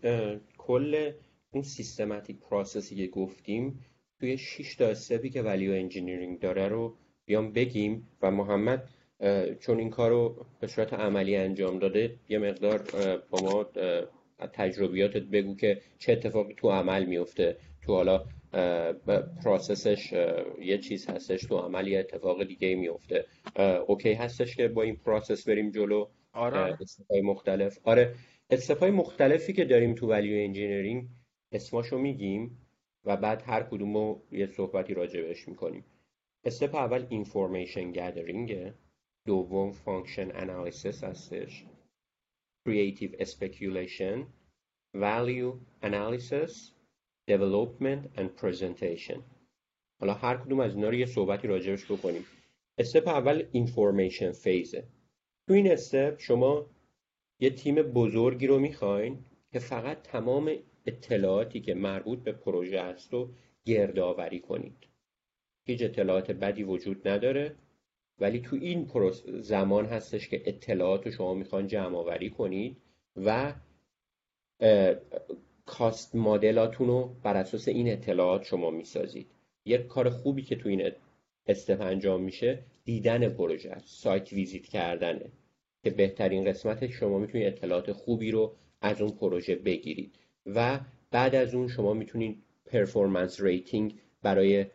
[0.59, 1.13] کل
[1.51, 3.85] اون systematic process ی که گفتیم
[4.21, 8.89] توی 6 تا step ی که value engineering داره رو بیام بگیم و محمد
[9.61, 12.79] چون این کار رو به صورت عملی انجام داده یه مقدار
[13.31, 13.67] با ما
[14.53, 18.25] تجربیاتت بگو که چه اتفاقی تو عمل میفته تو حالا
[19.45, 20.13] process ش
[20.63, 23.25] یه چیز هستش تو عمل یه اتفاق دیگه میفته
[23.87, 26.77] okay هستش که با این process بریم جلو؟ آره.
[27.25, 27.79] مختلف.
[27.85, 28.15] آره.
[28.55, 31.09] step های مختلفی که داریم تو value engineering
[31.53, 32.69] اسماشو میگیم
[33.05, 35.85] و بعد هر کدوم رو یه صحبتی راجع بهش می‌کنیم.
[36.45, 38.75] step اول information gathering ه
[39.27, 41.65] دوم function analysis هستش
[42.69, 44.17] creative speculation
[44.97, 46.73] value analysis
[47.31, 49.19] development and presentation.
[50.01, 52.25] حالا هر کدوم از اینا رو یه صحبتی راجبش بکنیم.
[52.79, 54.89] استپ اول اینفورمیشن فیزه
[55.49, 56.74] تو این استپ شما
[57.45, 59.19] یه تیم بزرگی رو می‌خواین
[59.53, 60.53] که فقط تمام
[60.87, 63.31] اطلاعاتی که مربوط به پروژه است رو
[63.65, 64.77] گردآوری کنید.
[65.67, 67.55] هیچ اطلاعات بدی وجود نداره
[68.19, 68.91] ولی تو این
[69.41, 72.77] زمان هستش که اطلاعات رو شما می‌خوان جمع آوری کنید
[73.17, 73.55] و
[75.67, 79.27] cost model اتون رو بر اساس این اطلاعات شما می‌سازید.
[79.65, 80.93] یک کار خوبی که تو این
[81.47, 85.33] step انجام میشه دیدن پروژه site visit کردنه.
[85.85, 90.15] که بهترین قسمت شما می‌تونید اطلاعات خوبی رو از اون پروژه بگیرید.
[90.47, 94.67] و بعد از اون شما می‌تونید performance rating برای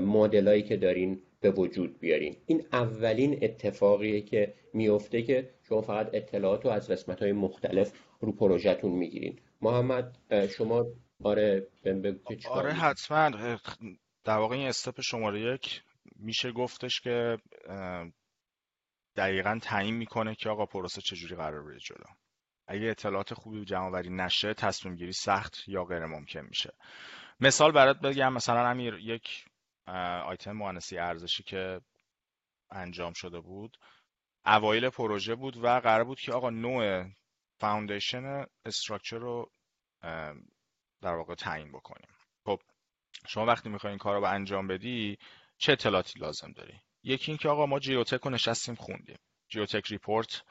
[0.00, 2.36] مدلایی که دارین به وجود بیارین.
[2.46, 8.32] این اولین اتفاقیه که میفته که شما فقط اطلاعات رو از قسمت های مختلف رو
[8.32, 9.38] پروژهتون می‌گیرین.
[9.60, 10.16] محمد
[10.56, 10.86] شما
[11.22, 11.66] آره
[12.50, 13.30] آره حتما.
[14.24, 15.82] در واقع این استپ شماره یک
[16.16, 17.38] میشه گفتش که
[19.18, 22.04] دقیقا تعیین می‌کنه که آقا پروسه چجوری قرار بره جلو.
[22.66, 26.72] اگه اطلاعات خوبی جمع آوری نشه تصمیم گیری سخت یا غیر ممکن میشه.
[27.40, 29.44] مثال برات بگم مثلا امیر یک
[30.24, 31.80] آیتم مهندسی ارزشی که
[32.70, 33.76] انجام شده بود
[34.46, 37.04] اوایل پروژه بود و قرار بود که آقا نوع
[37.60, 39.50] foundation structure رو
[41.02, 42.10] در واقع تعیین بکنیم.
[42.46, 42.60] خب
[43.26, 45.18] شما وقتی می‌خوای این کار رو انجام بدی
[45.58, 49.18] چه اطلاعاتی لازم داری؟ یکی اینکه آقا ما جیوتک رو نشستیم خوندیم.
[49.48, 50.42] geotech report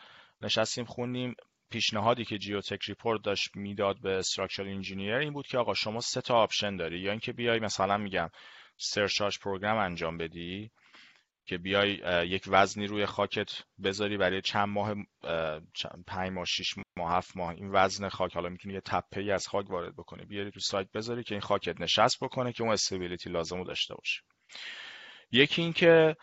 [0.42, 1.36] نشستیم خوندیم.
[1.72, 6.22] پیشنهادی که geotech report داشت می‌داد به structural engineer این بود که آقا شما سه
[6.22, 7.00] تا option داری.
[7.00, 8.30] یا اینکه بیای مثلا میگم
[8.78, 10.72] surcharge program انجام بدی
[11.46, 14.96] که بیای یک وزنی روی خاکت بذاری برای چند ماه
[16.08, 17.50] پنج ماه شش ماه هفت ماه.
[17.50, 20.26] این وزن خاک حالا می‌تونی یه تپه ای از خاک وارد بکنی.
[20.26, 24.22] بیاری تو سایت بذاری که این خاکت نشست بکنه که اون stability لازم داشته باشه.
[25.32, 26.16] یکی اینکه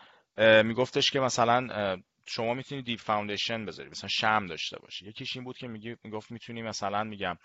[0.64, 5.06] میگفتش که مثلا شما می‌تونی deep foundation بذاری مثلا شمع داشته باشی.
[5.08, 7.36] یکیش این بود که میگی می‌گفت می‌تونی مثلا میگم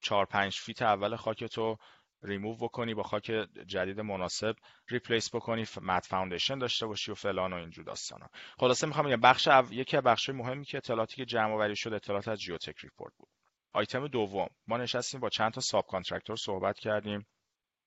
[0.00, 1.76] 4 5 feet اول خاکتو
[2.22, 3.32] ریموو بکنی با خاک
[3.66, 4.56] جدید مناسب
[4.88, 8.26] replace بکنی mat foundation داشته باشی و فلان و اینجور داستانا.
[8.58, 9.72] خلاصه می‌خوام بگم بخش او...
[9.72, 13.28] یکی از بخش مهمی که اطلاعاتی که جمع آوری شد اطلاعات از geotech report بود.
[13.72, 17.26] آیتم دوم ما نشستیم با چند تا subcontractor صحبت کردیم.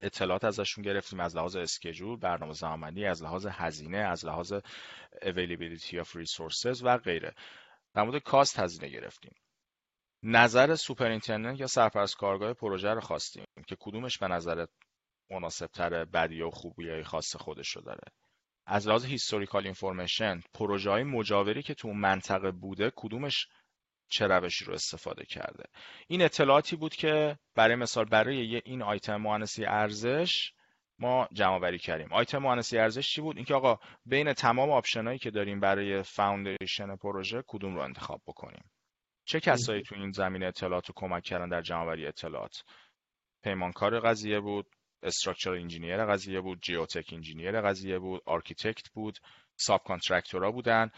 [0.02, 4.54] اطلاعات ازشون گرفتیم از لحاظ schedule برنامه زمانی از لحاظ هزینه از لحاظ
[5.22, 7.36] availability of resources و غیره.
[7.94, 9.36] در مورد cost هزینه گرفتیم.
[10.24, 14.70] نظر superintendent یا سرپرست کارگاه پروژه رو خواستیم که کدومش به نظرت
[15.32, 18.04] مناسبتر بدی و خوبی های خاص خودش رو داره.
[18.66, 23.48] از لحاظ historical information پروژه های مجاوری که تو منطقه بوده کدومش
[24.10, 25.63] چه روشی رو استفاده کرده.
[26.08, 30.54] این اطلاعاتی بود که برای مثال برای این آیتم مهندسی ارزش
[31.00, 32.13] ما جمع آوری کردیم.
[32.13, 36.95] آیتم مهندسی ارزش چی بود؟ اینکه آقا بین تمام option ایی که داریم برای foundation
[36.95, 38.72] پروژه کدوم رو انتخاب بکنیم؟
[39.26, 42.63] چه کسایی تو این زمینه اطلاعات رو کمک کردن در جمعآوری اطلاعات؟
[43.43, 44.65] پیمانکار قضیه بود
[45.04, 49.17] structure engineer قضیه بود geotech engineer قضیه بود architect بود
[49.56, 50.91] subcontractor ا بودن.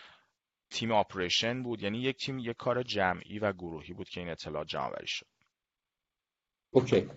[0.71, 4.67] تیم operation بود یعنی یک تیم یک کار جمعی و گروهی بود که این اطلاعات
[4.67, 5.25] جمع شد.
[6.71, 7.09] okay.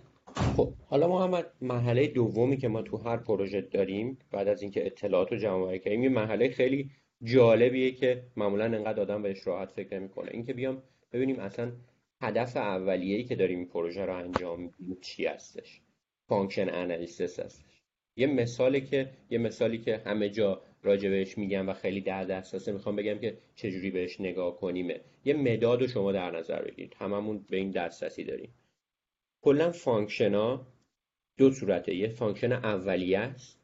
[0.55, 5.31] خب حالا محمد مرحله دومی که ما تو هر پروژه داریم بعد از اینکه اطلاعات
[5.31, 6.89] رو جمع کردیم یه مرحله خیلی
[7.23, 10.31] جالبیه که معمولا انقدر آدم بهش راحت فکر نمی‌کنه.
[10.31, 11.71] اینکه بیام ببینیم اصلا
[12.21, 15.81] هدف اولیه‌ای که داریم این پروژه رو انجام میدیم چی هستش.
[16.29, 17.81] function analysis هستش.
[18.15, 22.71] یه مثالی که یه مثالی که همه جا راجع بهش میگم و خیلی در دسترسه.
[22.71, 26.95] می‌خوام بگم که چجوری بهش نگاه کنیم یه مداد رو شما در نظر بگیرید.
[26.97, 28.53] هممون به این دسترسی داریم.
[29.41, 30.59] کلا function
[31.37, 31.95] دو صورته.
[31.95, 33.61] یه function اولیه است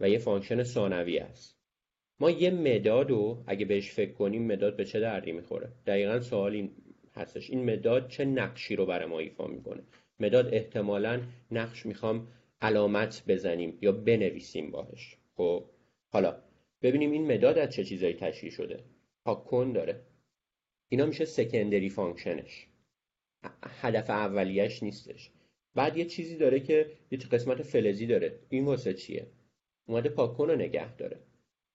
[0.00, 1.56] و یه function ثانویه است.
[2.20, 6.52] ما یه مداد رو اگه بهش فکر کنیم مداد به چه دردی می‌خوره؟ دقیقا سوال
[6.52, 6.70] این
[7.14, 7.50] هستش.
[7.50, 9.82] این مداد چه نقشی رو برای ما ایفا می‌کنه؟
[10.20, 12.26] مداد احتمالا نقش می‌خوام
[12.60, 15.16] علامت بزنیم یا بنویسیم باهش.
[15.36, 15.64] خب
[16.08, 16.36] حالا
[16.86, 18.84] ببینیم این مداد از چه چیزایی تشکیل شده.
[19.24, 20.02] کن داره.
[20.88, 22.66] اینا میشه secondary function ش
[23.62, 25.30] هدف اولیش نیستش.
[25.74, 28.38] بعد یه چیزی داره که یه قسمت فلزی داره.
[28.48, 29.26] این واسه چیه؟
[29.86, 31.20] اومده پاکن رو نگه داره.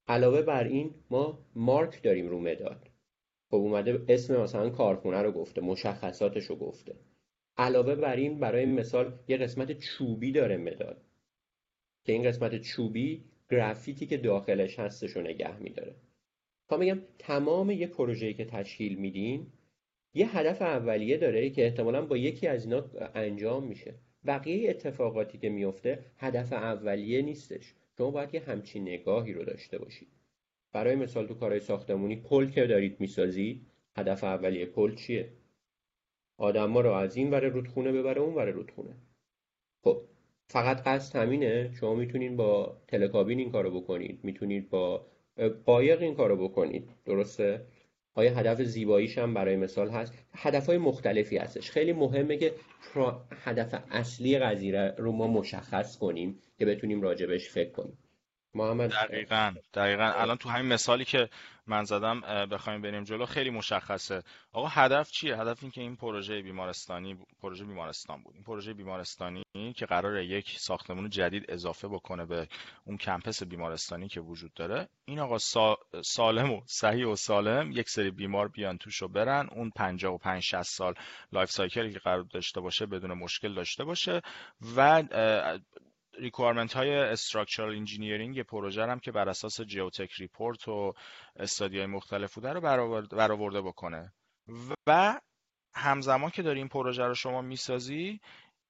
[0.08, 2.90] علاوه بر این ما مارک داریم رو مداد.
[3.50, 6.96] خب اومده اسم مثلا کارخونه رو گفته مشخصاتش رو گفته.
[7.58, 11.02] علاوه بر این برای مثال یه قسمت چوبی داره مداد.
[12.06, 15.96] که این قسمت چوبی گرافیتی که داخلش هستش رو نگه میداره.
[16.70, 19.48] تا میگم تمام یه پروژه‌ای که تشکیل میدین
[20.14, 22.86] یه هدف اولیه داره که احتمالا با یکی از اینا
[23.16, 23.94] انجام میشه.
[24.26, 27.74] بقیه اتفاقاتی که میفته هدف اولیه نیستش.
[27.98, 30.08] شما باید یه همچین نگاهی رو داشته باشید.
[30.74, 35.30] برای مثال تو کارهای ساختمونی پل که دارید می‌سازید هدف اولیه پل چیه؟
[36.38, 38.96] آدما رو از این ور رودخونه ببره اون ور رودخونه.
[39.84, 40.02] خب
[40.52, 41.72] فقط قصد همینه.
[41.80, 44.20] شما می‌تونید با تلکابین این کارو بکنید.
[44.24, 45.06] می‌تونید با
[45.66, 46.90] قایق این کارو بکنید.
[47.06, 47.62] درسته؟
[48.14, 51.72] آیا هدف زیباییش هم برای مثال هست؟ هدف های مختلفی هستش.
[51.72, 52.54] خیلی مهمه که
[53.32, 57.98] هدف اصلی قضیه رو ما مشخص کنیم که بتونیم راجبش فکر کنیم.
[58.56, 60.04] محمد دقیقا دقیقا.
[60.04, 61.30] الان تو همین مثالی که
[61.68, 64.24] من زدم بخوایم بریم جلو خیلی مشخصه.
[64.54, 68.36] آقا هدف چیه؟ هدف این که این پروژه بیمارستانی پروژه بیمارستان بود.
[68.36, 69.44] این پروژه بیمارستانی
[69.76, 72.48] که قرار یک ساختمون جدید اضافه بکنه به
[72.86, 74.88] اون کمپس بیمارستانی که وجود داره.
[75.06, 75.38] این آقا
[76.04, 79.48] سالم و صحیح و سالم یک سری بیمار بیان توش رو برن.
[79.52, 80.94] اون 55 60 سال
[81.32, 84.22] life cycle ی که قرار داشته باشه بدون مشکل داشته باشه
[84.76, 85.04] و
[86.20, 90.94] requirement های structural engineering پروژه هم که بر اساس geotech report و
[91.36, 92.62] study های مختلف بوده رو
[93.12, 94.14] برآورده بکنه.
[94.88, 95.20] و
[95.74, 98.20] همزمان که داری این پروژه رو شما می‌سازی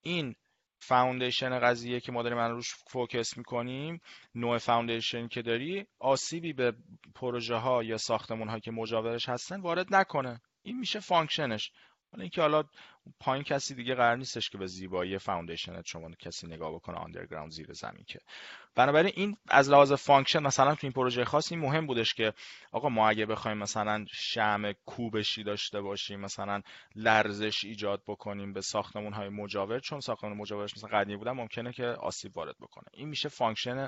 [0.02, 0.36] این
[0.84, 4.02] foundation قضیه که ما داریم من روش focus می‌کنیم
[4.36, 6.74] نوع foundation که داری آسیبی به
[7.16, 10.42] پروژه ها یا ساختمون ها که مجاورش هستن وارد نکنه.
[10.64, 11.72] این میشه function ش
[12.12, 12.64] حالا اینکه حالا
[13.20, 17.52] پایین کسی دیگه قرار نیستش که به زیبایی foundation ت شما کسی نگاه بکنه underground
[17.52, 18.20] زیر زمین که.
[18.76, 22.34] بنابراین این از لحاظ function مثلا تو این پروژه خاص این مهم بودش که
[22.72, 26.62] آقا ما اگه بخوایم مثلا شمع کوبشی داشته باشیم مثلا
[26.96, 31.86] لرزش ایجاد بکنیم به ساختمون های مجاور چون ساختمان مجاورش مثلا قدیمی بودن ممکنه که
[31.86, 32.86] آسیب وارد بکنه.
[32.94, 33.88] این میشه function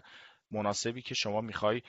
[0.51, 1.81] مناسبی که شما می‌خوای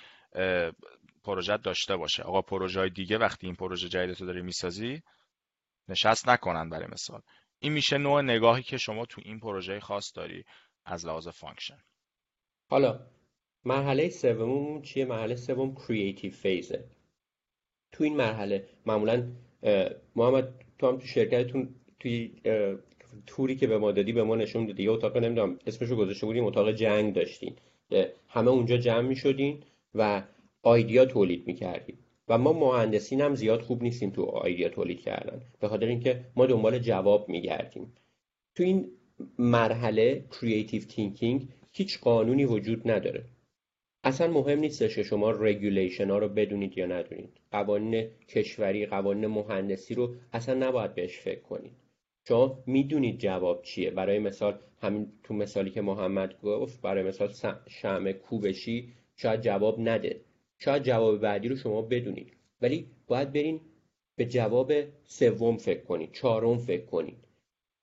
[1.25, 2.23] پروژه داشته باشه.
[2.23, 5.03] آقا پروژه های دیگه وقتی این پروژه جدیدتو داری می‌سازی
[5.89, 7.21] نشست نکنن برای مثال.
[7.59, 10.45] این میشه نوع نگاهی که شما تو این پروژه خاص داری
[10.85, 11.79] از لحاظ function
[12.71, 13.01] حالا
[13.65, 16.85] مرحله سوم چیه؟ مرحله سوم creative phase ه
[17.93, 19.33] تو این مرحله معمولا
[20.17, 22.41] محمد تو هم تو شرکتتون توی
[23.27, 26.45] توری که به ما دادی به ما نشون دادی یه اتاق نمی‌دونم اسمشو گذاشته بودیم
[26.45, 27.57] اتاق جنگ داشتین.
[28.29, 29.63] همه اونجا جمع می‌شدین
[29.95, 30.23] و
[30.63, 35.43] idea تولید می‌کردیم و ما مهندسین هم زیاد خوب نیستیم تو idea تولید کردن.
[35.61, 37.93] به خاطر اینکه ما دنبال جواب میگردیم.
[38.55, 38.91] تو این
[39.39, 43.25] مرحله creative thinking هیچ قانونی وجود نداره.
[44.05, 47.41] اصلا مهم نیستش که شما regulation ها رو بدونید یا ندونید.
[47.51, 51.73] قوانین کشوری قوانین مهندسی رو اصلا نباید بهش فکر کنید.
[52.29, 53.91] شما می‌دونید جواب چیه.
[53.91, 57.33] برای مثال همین تو مثالی که محمد گفت برای مثال
[57.69, 60.21] شمع کوبشی شاید جواب نده.
[60.59, 62.33] شاید جواب بعدی رو شما بدونید.
[62.63, 63.61] ولی باید برین
[64.17, 64.73] به جواب
[65.05, 67.25] سوم فکر کنید چهارم فکر کنید.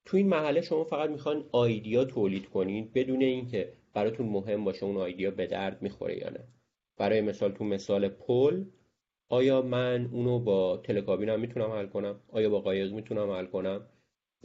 [0.05, 4.97] تو این محله شما فقط می‌خوان آیدیا تولید کنید بدون اینکه براتون مهم باشه اون
[4.97, 6.43] آیدیا به درد می‌خوره یا نه.
[6.97, 8.63] برای مثال تو مثال پل
[9.29, 13.87] آیا من اونو با تلکابینم می‌تونم حل کنم؟ آیا با قایق می‌تونم حل کنم؟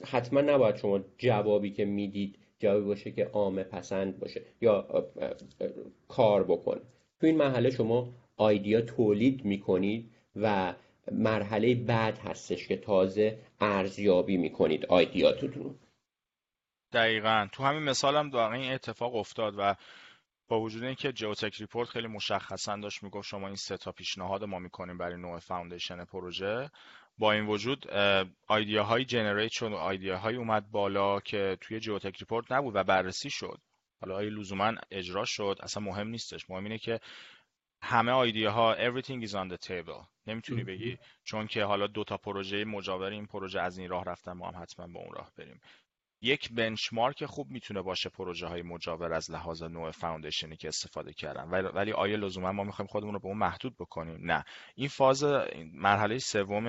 [0.04, 5.04] حتما نباید شما جوابی که می‌دید جوابی باشه که عامه پسند باشه یا
[6.08, 6.80] کار بکنه.
[7.20, 10.74] تو این مرحله شما idea تولید می‌کنید و
[11.12, 15.78] مرحله بعد هستش که تازه ارزیابی می‌کنید idea تتون
[16.92, 17.48] دقیقا.
[17.52, 19.74] تو همین مثال هم دقیقا این اتفاق افتاد و
[20.48, 24.58] با وجود اینکه geotech report خیلی مشخصا داشت می‌گفت شما این سه تا پیشنهاد ما
[24.58, 26.70] می‌کنیم برای نوع foundation پروژه
[27.18, 27.86] با این وجود
[28.48, 33.58] های generate شد و های اومد بالا که توی geotech report نبود و بررسی شد.
[34.06, 36.50] حالا آیا لزوما اجرا شد اصلا مهم نیستش.
[36.50, 37.00] مهم اینه که
[37.82, 40.06] همه idea ها everything is on the table.
[40.26, 44.32] نمی‌تونی بگی چون که حالا دو تا پروژه مجاور این پروژه از این راه رفتن
[44.32, 45.60] ما هم حتما با اون راه بریم.
[46.22, 51.12] یک benchmark خوب می‌تونه باشه پروژه های مجاور از لحاظ نوع foundation ی که استفاده
[51.12, 51.44] کردن.
[51.50, 54.18] ولی آیا لزوما ما می‌خوایم خودمون رو به اون محدود بکنیم.
[54.20, 54.44] نه.
[54.74, 55.24] این فاز
[55.72, 56.66] مرحله سوم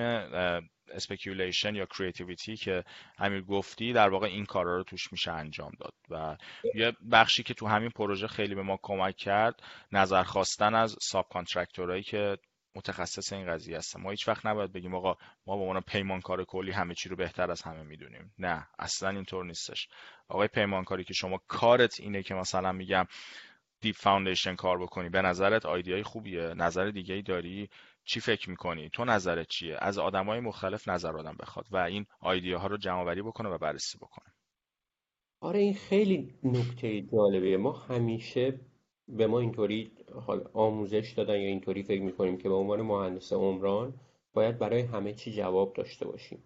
[0.92, 2.84] speculation یا creativity که
[3.18, 5.94] امیر گفتی در واقع این کارا رو توش میشه انجام داد.
[6.10, 6.36] و
[6.74, 11.28] یه بخشی که تو همین پروژه خیلی به ما کمک کرد نظر خواستن از subcontractor
[11.30, 12.36] ایی که
[12.74, 15.16] متخصص این قضیه هستن ما هیچ وقت نباید بگیم آقا
[15.46, 18.34] ما به عنوان پیمانکار کلی همه چی رو بهتر از همه می‌دونیم.
[18.38, 19.88] نه اصلا اینطور نیستش.
[20.28, 23.06] آقای پیمانکاری که شما کارت اینه که مثلا میگم
[23.80, 27.70] deep foundation کار بکنی به نظرت idea ی خوبیه؟ نظر دیگه ای داری؟
[28.04, 32.66] چی فکر می‌کنی؟ تو نظرت چیه؟ از آدمای مختلف نظر آدم بخواد و این ها
[32.66, 34.34] رو جمع آوری بکنه و بررسی بکنه.
[35.40, 38.60] آره این خیلی نکته جالبه ما همیشه
[39.08, 39.90] به ما اینطوری
[40.54, 43.94] آموزش دادن یا اینطوری فکر می‌کنیم که به عنوان مهندس عمران
[44.34, 46.42] باید برای همه چی جواب داشته باشیم.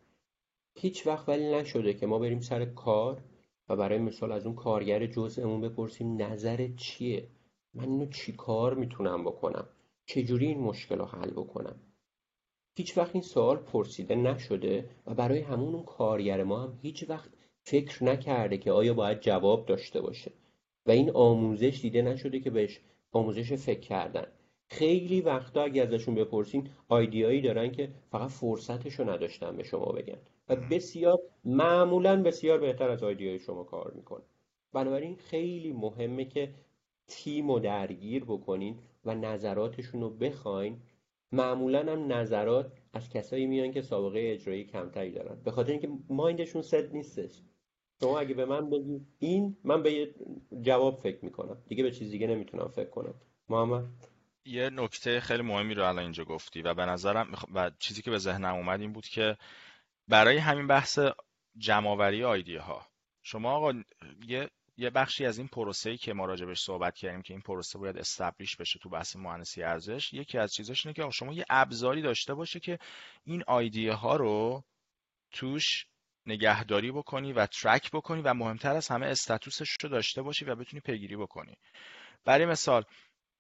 [0.75, 3.23] هیچ وقت ولی نشده که ما بریم سر کار
[3.69, 7.29] و برای مثال از اون کارگر جزءمون بپرسیم نظر چیه؟
[7.75, 9.69] من اینو چی کار می‌تونم بکنم؟
[10.07, 11.81] چجوری این مشکل رو حل بکنم؟
[12.75, 17.31] هیچ وقت این سوال پرسیده نشده و برای همون اون کارگر ما هم هیچ وقت
[17.63, 20.33] فکر نکرده که آیا باید جواب داشته باشه.
[20.87, 22.81] و این آموزش دیده نشده که بهش
[23.13, 24.27] آموزش فکر کردن.
[24.69, 30.19] خیلی وقتا اگه ازشون بپرسین آیدیایی دارن که فقط فرصتش رو نداشتن به شما بگن.
[30.49, 34.23] و بسیار معمولا بسیار بهتر از آیدیای شما کار می‌کنه.
[34.73, 36.55] بنابراین خیلی مهمه که
[37.07, 40.77] تیم رو درگیر بکنین و نظراتشون رو بخواین.
[41.33, 45.41] معمولا هم نظرات از کسایی میان که سابقه اجرایی کمتری دارن.
[45.45, 47.43] به خاطر اینکه مایندشون ست نیستش.
[48.03, 50.15] شما اگه به من بگی این من به یه
[50.63, 51.63] جواب فکر می‌کنم.
[51.69, 53.15] دیگه به چیز دیگه نمی‌تونم فکر کنم.
[53.49, 53.85] محمد؟
[54.45, 58.19] یه نکته خیلی مهمی رو الان اینجا گفتی و به نظرم و چیزی که به
[58.19, 59.37] ذهنم اومد این بود که
[60.09, 60.99] برای همین بحث
[61.57, 62.87] جمعآوری آیدی ها
[63.23, 63.83] شما آقا
[64.27, 67.79] یه یه بخشی از این پروسه ای که ما راجبش صحبت کردیم که این پروسه
[67.79, 72.03] باید استبلیش بشه تو بحث مهندسی ارزش یکی از چیزاش اینه که شما یه ابزاری
[72.03, 72.79] داشته باشه که
[73.25, 74.63] این آیدیه ها رو
[75.33, 75.87] توش
[76.27, 80.81] نگهداری بکنی و ترک بکنی و مهمتر از همه استاتوسش رو داشته باشی و بتونی
[80.81, 81.57] پیگیری بکنی.
[82.25, 82.85] برای مثال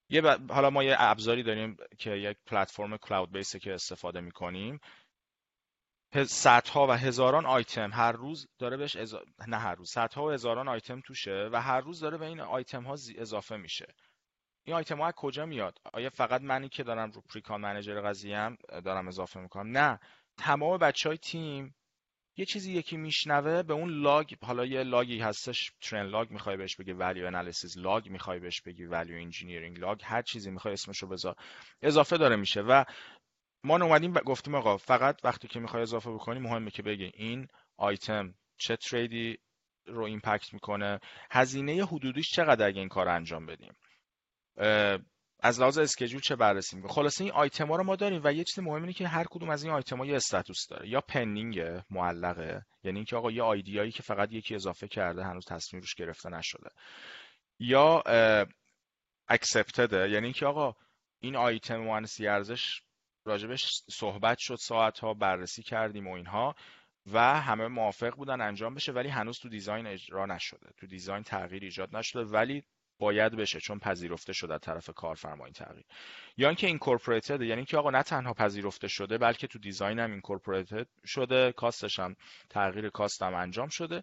[0.09, 4.81] یه حالا ما یه ابزاری داریم که یک پلتفرم کلاود بیسه که استفاده می‌کنیم.
[6.27, 8.97] صدها و هزاران آیتم هر روز داره بهش
[9.49, 12.83] نه هر روز صدها و هزاران آیتم توشه و هر روز داره به این آیتم
[12.83, 13.95] ها اضافه میشه.
[14.65, 18.57] این آیتم ها از کجا میاد؟ آیا فقط منی که دارم رو پریکان منیجر قضیه
[18.85, 20.01] دارم اضافه می‌کنم؟ نه.
[20.37, 21.75] تمام بچه های تیم
[22.37, 26.57] یه چیزی یکی میشنوه به اون log حالا یه log ی هستش trend log می‌خوای
[26.57, 31.07] بهش بگی value analysis log می‌خوای بهش بگی value engineering log هر چیزی می‌خوای اسمشو
[31.07, 31.37] بذار.
[31.83, 32.85] اضافه داره میشه و
[33.65, 38.35] ما اومدیم گفتیم آقا فقط وقتی که می‌خوای اضافه بکنی مهمه که بگی این آیتم
[38.57, 39.39] چه trade ی
[39.87, 43.77] رو impact می‌کنه هزینه حدودیش چقدر اگه این کار انجام بدیم.
[45.45, 48.45] از لحاظ schedule چه بررسی می‌کنه خلاصه این آیتم ها رو ما داریم و یه
[48.45, 50.89] چیز مهم اینه که هر کدوم از این آیتم ها یه status داره.
[50.89, 55.45] یا pending معلقه یعنی اینکه آقا یه idea یی که فقط یکی اضافه کرده هنوز
[55.47, 56.71] تصمیم روش گرفته نشده.
[57.59, 58.03] یا
[59.29, 60.75] accepted ه یعنی اینکه آقا
[61.21, 62.83] این آیتم مهندسی ارزش
[63.25, 66.55] راجبش صحبت شد ساعت ها بررسی کردیم و اینها
[67.13, 70.71] و همه موافق بودن انجام بشه ولی هنوز تو design اجرا نشده.
[70.77, 72.65] تو design تغییر ایجاد نشده ولی
[73.03, 75.85] باید بشه چون پذیرفته شده از طرف کارفرما این تغییر.
[76.37, 80.87] یا اینکه incorporated یعنی که آقا نه تنها پذیرفته شده بلکه تو design هم incorporated
[81.07, 82.17] شده cost ش هم
[82.51, 84.03] تغییر cost هم انجام شده.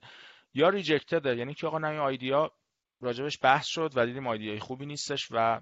[0.53, 2.51] یا rejected یعنی که آقا نه این idea
[3.01, 5.61] راجبش بحث شد و دیدیم idea ی خوبی نیستش و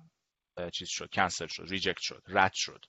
[0.74, 2.86] چیز شد کنسل شد reject شد رد شد.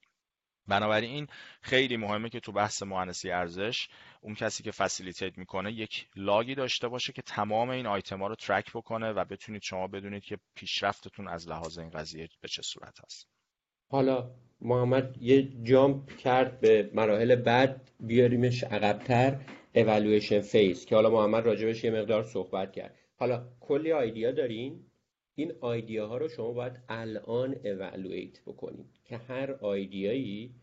[0.69, 1.27] بنابراین
[1.61, 3.89] خیلی مهمه که تو بحث مهندسی ارزش
[4.21, 8.35] اون کسی که facilitate می‌کنه یک log ی داشته باشه که تمام این آیتما رو
[8.35, 13.05] track بکنه و بتونید شما بدونید که پیشرفتتون از لحاظ این قضیه به چه صورت
[13.05, 13.29] هست.
[13.91, 19.41] حالا محمد یه جامپ کرد به مراحل بعد بیاریمش عقبتر
[19.75, 22.95] اولویشن فیز که حالا محمد راجبش یه مقدار صحبت کرد.
[23.17, 24.88] حالا کلی آیدیا دارین؟
[25.39, 25.53] این
[25.99, 30.55] ها رو شما باید الان اولویت بکنید که هر آیدیایی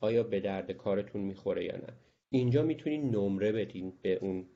[0.00, 1.92] آیا به درد کارتون می‌خوره یا نه.
[2.30, 4.46] اینجا می‌تونید نمره بدین به اون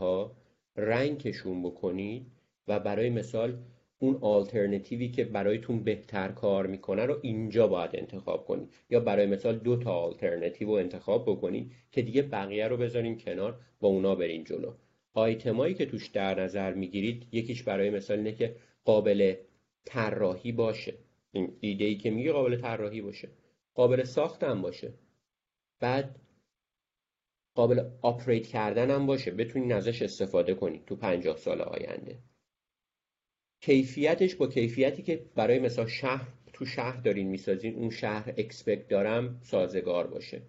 [0.00, 0.36] ها
[0.76, 2.26] رنگشون بکنید
[2.68, 3.58] و برای مثال
[3.98, 8.68] اون آلترنتیوی که برایتون بهتر کار می‌کنه رو اینجا باید انتخاب کنید.
[8.90, 13.60] یا برای مثال دو تا آلترنتیو رو انتخاب بکنید که دیگه بقیه رو بذاریم کنار
[13.80, 14.72] با اونا برین جلو.
[15.14, 18.56] آیتمایی که توش در نظر می‌گیرید یکیش برای مثال اینه که
[18.86, 19.34] قابل
[19.84, 20.94] طراحی باشه.
[21.32, 23.28] این ایده ای که میگه قابل طراحی باشه.
[23.74, 24.94] قابل ساخت هم باشه.
[25.80, 26.20] بعد
[27.54, 29.30] قابل آپریت کردن هم باشه.
[29.30, 32.18] بتونین ازش استفاده کنید تو پنجاه سال آینده.
[33.60, 39.40] کیفیتش با کیفیتی که برای مثلا شهر تو شهر دارین می‌سازین اون شهر اکسپکت دارم
[39.42, 40.42] سازگار باشه.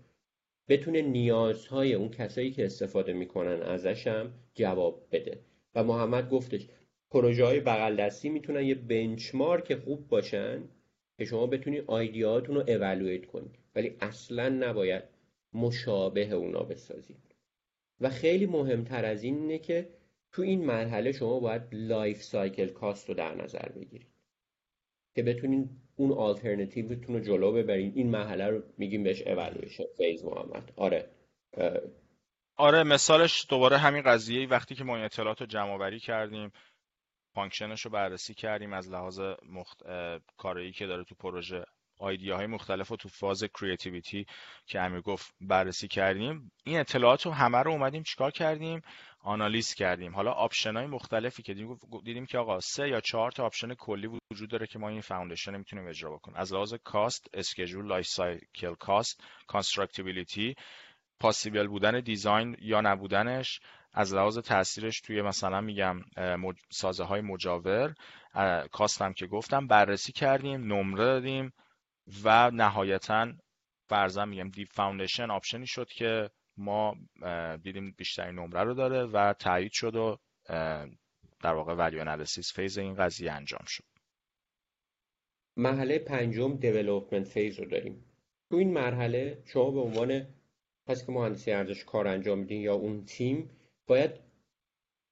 [0.70, 5.40] بتونه نیازهای اون کسایی که استفاده می‌کنن ازش هم جواب بده.
[5.76, 6.68] و محمد گفتش
[7.12, 10.64] پروژه های بغل دستی می‌تونن یه بنچمارک خوب باشن
[11.18, 15.04] که شما بتونید آیدیاتون رو اولویت کنید ولی اصلا نباید
[15.54, 17.36] مشابه اونا بسازید
[18.02, 19.90] و خیلی مهمتر از این اینه که
[20.32, 24.08] تو این مرحله شما باید life cycle cost رو در نظر بگیرید.
[25.16, 27.92] که بتونید اون آلترنتیوتون رو جلو ببرین.
[27.96, 31.10] این مرحله رو میگیم بهش evaluation phase محمد آره.
[32.56, 36.52] آره مثالش دوباره همین قضیه وقتی که ما این اطلاعات رو جمع آوری کردیم.
[37.38, 39.20] function ش رو بررسی کردیم از لحاظ
[39.50, 39.84] مخت...
[40.38, 41.66] کاری که داره تو پروژه.
[42.00, 44.26] های مختلف رو تو فاز creativity
[44.66, 46.52] که امیر گفت بررسی کردیم.
[46.64, 48.82] این اطلاعات رو همه رو اومدیم چیکار کردیم؟
[49.20, 50.16] آنالیز کردیم.
[50.16, 51.54] حالا option های مختلفی که
[52.04, 55.58] دیدیم که آقا سه یا چهار تا option کلی وجود داره که ما این foundation
[55.58, 56.38] می‌تونیم اجرا بکنیم.
[56.38, 60.56] از لحاظ cost schedule life cycle cost constructability
[61.20, 63.60] possible بودن design یا نبودنش
[63.94, 66.02] از لحاظ تاثیرش توی مثلا میگم
[66.70, 67.96] سازه های مجاور
[68.72, 71.54] cost هم که گفتم بررسی کردیم نمره دادیم
[72.24, 73.34] و نهایتا
[73.90, 76.96] فرضاً میگم deep foundation option ی شد که ما
[77.64, 80.18] دیدیم بیشترین نمره رو داره و تایید شد و
[81.44, 83.84] در واقع value analysis phase این قضیه انجام شد.
[85.58, 88.06] مرحله پنجم development phase رو داریم.
[88.50, 90.28] تو این مرحله شما به عنوان
[90.88, 93.50] کسی که مهندسی ارزش کار انجام میدین یا اون تیم
[93.88, 94.12] باید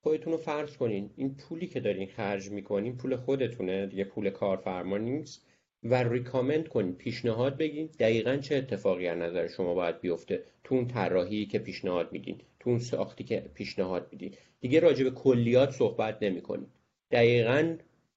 [0.03, 1.09] خودتون رو فرض کنین.
[1.15, 3.86] این پولی که دارین خرج می‌کنین پول خودتونه.
[3.86, 5.45] دیگه پول کارفرما نیست.
[5.84, 6.95] و recommend کنین.
[6.95, 7.89] پیشنهاد بگین.
[7.99, 12.41] دقیقا چه اتفاقی از نظر شما باید بیفته تو اون طراحی که پیشنهاد میدین.
[12.59, 14.34] تو اون ساختی که پیشنهاد میدین.
[14.61, 16.67] دیگه راجع به کلیات صحبت نمی‌کنین.
[17.11, 17.76] دقیقا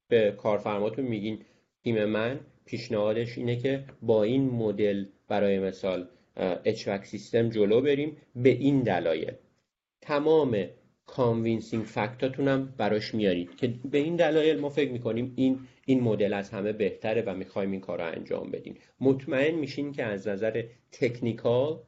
[0.09, 1.45] به کارفرماتون میگین.
[1.85, 6.09] تیم من پیشنهادش اینه که با این مدل برای مثال
[6.65, 8.17] HVAC system جلو بریم.
[8.37, 9.33] به این دلایل.
[10.09, 10.67] تمام
[11.07, 16.01] convincing fact اتون هم براش میارید که به این دلایل ما فکر می‌کنیم این این
[16.01, 18.75] مدل از همه بهتره و می‌خوایم این کار رو انجام بدیم.
[19.01, 21.83] مطمئن میشین که از نظر technical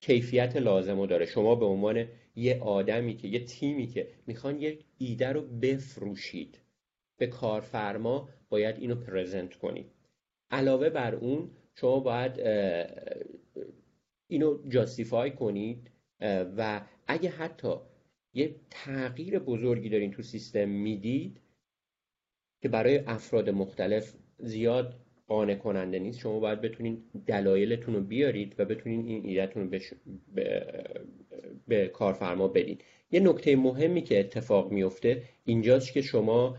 [0.00, 1.26] کیفیت لازم رو داره.
[1.26, 2.06] شما به عنوان
[2.36, 6.58] یه آدمی که یه تیمی که می‌خوان یک ایده رو بفروشید
[7.18, 9.86] به کارفرما باید اینو پرزنت کنید.
[10.50, 12.40] علاوه بر اون شما باید
[14.28, 15.90] اینو جاستیفای کنید
[16.56, 17.74] و اگه حتی
[18.34, 21.40] یه تغییر بزرگی دارین تو سیستم می‌دید
[22.62, 24.94] که برای افراد مختلف زیاد
[25.26, 29.78] قانع کننده نیست شما باید بتونین دلایلتون رو بیارید و بتونین این ایدهتون رو
[30.34, 30.66] به,
[31.68, 36.56] به کارفرما بدید یه نکته مهمی که اتفاق میفته اینجاست که شما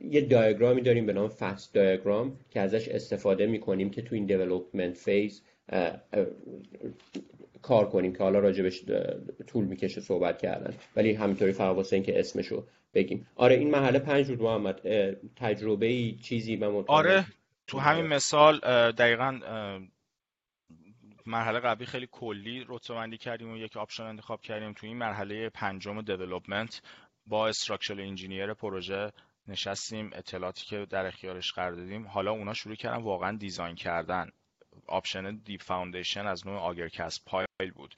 [0.00, 4.26] یه diagram ی داریم به نام FAST diagram که ازش استفاده می‌کنیم که تو این
[4.26, 5.42] development phase
[7.62, 8.84] کار کنیم که حالا راجبش
[9.48, 10.74] طول می‌کشه صحبت کردن.
[10.96, 13.26] ولی همینطوری فقط واسه اینکه اسمشو بگیم.
[13.36, 14.80] آره این مرحله پنج بود محمد
[15.36, 17.24] تجربه ای چیزی من آره
[17.66, 18.58] تو همین مثال
[18.92, 19.40] دقیقا
[21.26, 26.02] مرحله قبلی خیلی کلی رتبه کردیم و یک option انتخاب کردیم تو این مرحله پنجم
[26.02, 26.82] development
[27.26, 29.12] با structural engineer پروژه
[29.48, 32.06] نشستیم اطلاعاتی که در اختیارش قرار دادیم.
[32.06, 34.30] حالا اونا شروع کردن واقعا design کردن.
[34.86, 37.20] option deep foundation از نوع augercast
[37.60, 37.94] pile بود.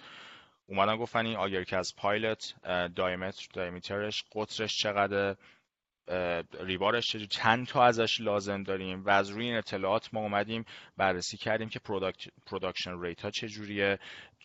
[0.66, 2.54] اومدن گفتن این auger cast pile
[2.96, 5.36] diameter diameter ش قطرش چقدر
[6.60, 10.64] rebar ش چند تا ازش لازم داریم و از روی این اطلاعات ما اومدیم
[10.96, 11.80] بررسی کردیم که
[12.46, 13.98] production rate ها چجوریه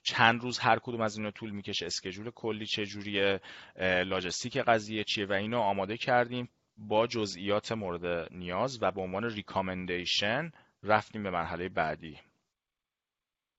[0.04, 3.40] چند روز هر کدوم از اینو طول می‌کشه schedule کلی چجوریه
[3.80, 10.52] لاجستیک قضیه چیه و اینو آماده کردیم با جزئیات مورد نیاز و به عنوان recommendation
[10.84, 12.20] رفتیم به مرحله بعدی.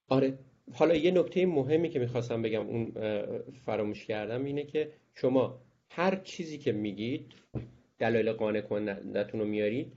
[0.08, 0.38] آره.
[0.72, 2.92] حالا یه نکته مهمی که می‌خواستم بگم اون
[3.66, 5.60] فراموش کردم اینه که شما
[5.90, 7.32] هر چیزی که میگید
[7.98, 9.92] دلایل قانع کنندتون رو میارید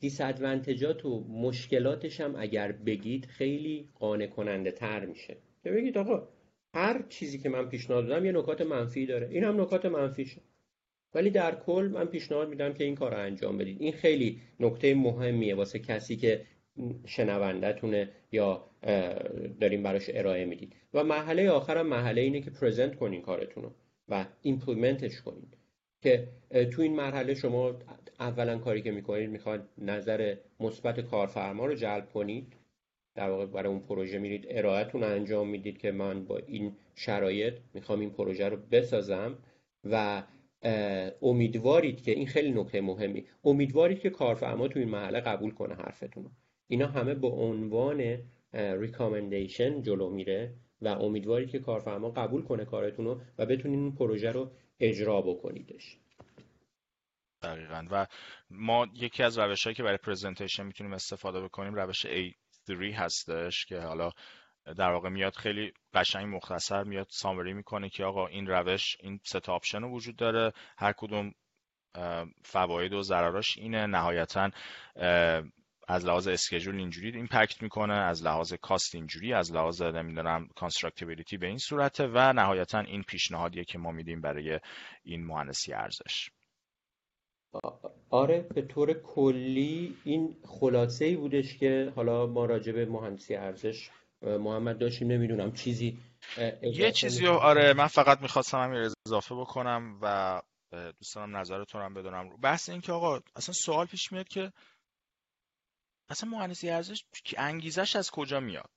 [0.00, 5.36] دیسادوانتجات و مشکلاتش هم اگر بگید خیلی قانع کننده تر میشه.
[5.62, 6.28] که بگید آقا
[6.74, 9.28] هر چیزی که من پیشنهاد دادم یه نکات منفی داره.
[9.30, 10.40] این هم نکات منفیشه
[11.14, 13.76] ولی در کل من پیشنهاد میدم که این کار رو انجام بدید.
[13.80, 16.44] این خیلی نکته مهمیه واسه کسی که
[17.06, 18.64] شنوندهتونه یا
[19.60, 23.72] داریم براش ارائه می‌دید و مرحله آخرم مرحله اینه که پرزنت کنین کارتون رو
[24.08, 25.48] و ایمپلمنتش کنین.
[26.02, 26.28] که
[26.72, 27.74] تو این مرحله شما
[28.20, 32.52] اولا کاری که می‌کنید می‌خواد نظر مثبت کارفرما رو جلب کنید
[33.14, 38.00] در واقع برای اون پروژه میرید ارائهتون انجام می‌دید که من با این شرایط می‌خوام
[38.00, 39.38] این پروژه رو بسازم.
[39.84, 40.22] و
[41.22, 46.24] امیدوارید که این خیلی نکته مهمی امیدوارید که کارفرما تو این محله قبول کنه حرفتون
[46.24, 46.30] رو.
[46.68, 48.18] اینا همه به عنوان
[48.52, 54.32] recommendation جلو میره و امیدوارید که کارفرما قبول کنه کارتون رو و بتونین این پروژه
[54.32, 54.50] رو
[54.80, 55.96] اجرا بکنیدش.
[57.42, 57.86] دقیقا.
[57.90, 58.06] و
[58.50, 63.80] ما یکی از روش هایی که برای presentation می‌تونیم استفاده بکنیم روش A3 هستش که
[63.80, 64.10] حالا
[64.76, 69.40] در واقع میاد خیلی قشنگ مختصر میاد summary می‌کنه که آقا این روش این سه
[69.52, 70.52] option وجود داره.
[70.78, 71.34] هر کدوم
[72.42, 73.86] فواید و ضرراش اینه.
[73.86, 74.50] نهایتا
[75.90, 81.46] از لحاظ schedule اینجوری impact می‌کنه از لحاظ cost اینجوری از لحاظ نمی‌دونم constructability به
[81.46, 84.60] این صورته و نهایتا این پیشنهادیه که ما میدیم برای
[85.02, 86.30] این مهندسی ارزش.
[88.10, 93.90] آره به طور کلی این خلاصه ای بودش که حالا ما راجع به مهندسی ارزش
[94.22, 95.98] محمد داشتیم نمی‌دونم چیزی
[96.62, 100.40] یه چیزی آره من فقط می‌خواستم همین اضافه بکنم و
[100.98, 102.36] دوستانم نظرتون هم بدونم.
[102.36, 104.52] بحث این که آقا اصلا سوال پیش میاد که
[106.08, 107.04] اصلا مهندسی ارزش
[107.36, 108.70] انگیزش از کجا میاد؟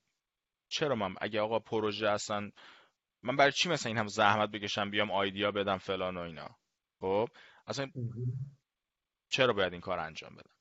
[0.67, 2.51] چرا من اگه آقا پروژه اصلا
[3.23, 6.57] من برای چی مثلا این هم زحمت بکشم بیام آیدیا بدم فلان و اینا؟
[6.99, 7.29] خب؟
[7.67, 7.91] اصلا
[9.29, 10.60] چرا باید این کار انجام بدم؟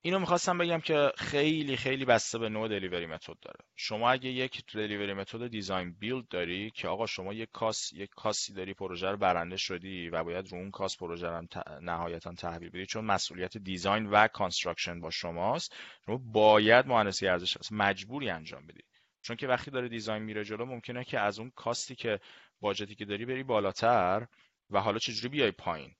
[0.00, 3.58] اینو می‌خواستم بگم که خیلی خیلی بسته به نوع دلیوری متد داره.
[3.76, 8.52] شما اگه یک دلیوری متد دیزاین بیلد داری که آقا شما یک کاس یک کاسی
[8.52, 11.46] داری پروژه رو برنده شدی و باید رو اون کاس پروژه رو
[11.80, 15.74] نهایتا تحویل بدی چون مسئولیت design و construction با شماست
[16.06, 18.82] شما باید مهندسی ارزش مجبوری انجام بدی.
[19.22, 22.20] چون که وقتی داره design میره جلو ممکنه که از اون cost ی که
[22.60, 24.26] budget ی که داری بری بالاتر
[24.70, 25.94] و حالا چجوری بیای پایین.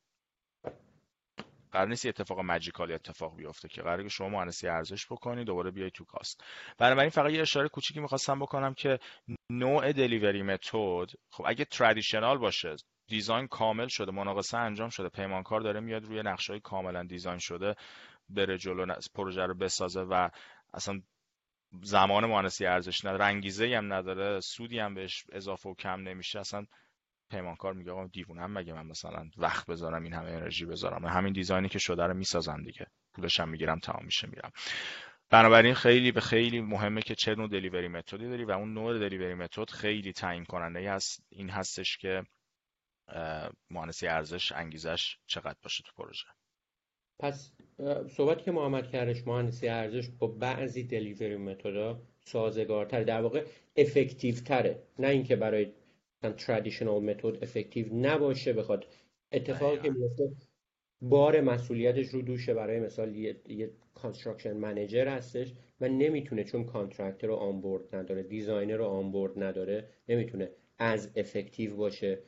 [1.73, 5.91] قرار نیست اتفاق magically اتفاق بیفته که قراره که شما مهندسی ارزش بکنید دوباره بیای
[5.91, 6.45] تو cost.
[6.79, 8.99] بنابراین فقط یه اشاره کوچیکی می‌خواستم بکنم که
[9.51, 12.77] نوع delivery method خب اگه traditional باشه
[13.09, 17.75] دیزاین کامل شده مناقصه انجام شده پیمانکار داره میاد روی نقشه کاملا دیزاین شده
[18.29, 20.29] بره جلو پروژه رو بسازه و
[20.75, 21.03] اصلا
[21.83, 26.67] زمان مهندسی ارزش نداره رنگیزه هم نداره سودی هم بهش اضافه و کم نمیشه اصلا
[27.31, 31.69] پیمانکار میگه آقا دیوونم مگه من مثلا وقت بذارم این همه انرژی بذارم؟ همین دیزاینی
[31.69, 32.87] که شده رو می‌سازم دیگه.
[33.15, 34.51] پولش هم می‌گیرم تمام میشه میرم.
[35.31, 39.35] بنابراین خیلی به خیلی مهمه که چه نوع دلیوری متدی داری و اون نوع دلیوری
[39.35, 41.23] متد خیلی تعیین کننده هست.
[41.29, 42.23] این هستش که
[43.71, 46.27] مهندسی ارزش انگیزش چقدر باشه تو پروژه.
[47.19, 47.53] پس
[48.11, 53.47] صحبت که محمد کردش مهندسی ارزش با بعضی delivery method ا سازگارتر در واقع
[53.77, 55.73] effective تره نه اینکه برای
[56.23, 58.87] traditional method effective نباشه بخواد
[59.33, 60.31] اتفاقی که میفته
[61.03, 67.27] بار مسئولیتش رو دوشه برای مثال یه, یه construction manager هستش و نمی‌تونه چون contractor
[67.27, 72.19] رو onboard نداره designer رو onboard نداره نمی‌تونه as effective باشه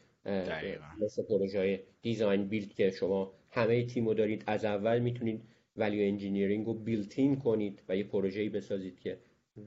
[1.02, 4.44] مثل پروژه design build که شما همه تیم رو دارید.
[4.46, 5.42] از اول می‌تونید
[5.76, 9.18] value engineering رو built-in کنید و یه پروژه‌ای بسازید که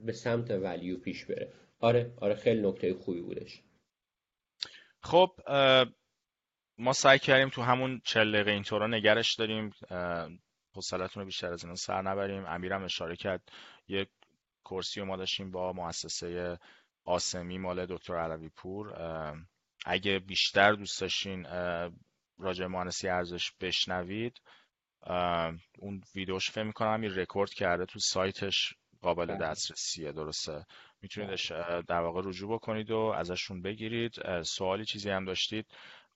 [0.04, 1.48] به سمت value پیش بره.
[1.78, 3.62] آره آره خیلی نکته خوبی بودش.
[5.04, 5.30] خب
[6.78, 9.70] ما سعی کردیم تو همون چل دقیقه اینطورا نگرش داریم
[10.74, 12.44] حوصلتون رو بیشتر از این سر نبریم.
[12.46, 13.48] امیرم اشاره کرد
[13.88, 14.06] یه
[14.64, 16.58] کورسی ما داشتیم با مؤسسه
[17.04, 18.94] آسمی مال دکتر عربی پور
[19.86, 21.46] اگه بیشتر دوست داشتین
[22.38, 24.40] راجع مهندسی ارزش بشنوید.
[25.78, 28.74] اون ویدیوش فکر می‌کنم همین رکورد کرده تو سایتش.
[29.04, 29.36] قابل بله.
[29.36, 30.64] دسترسیه درسته.
[31.02, 31.38] می‌تونید
[31.88, 34.42] در واقع رجوع بکنید و ازشون بگیرید.
[34.42, 35.66] سوالی چیزی هم داشتید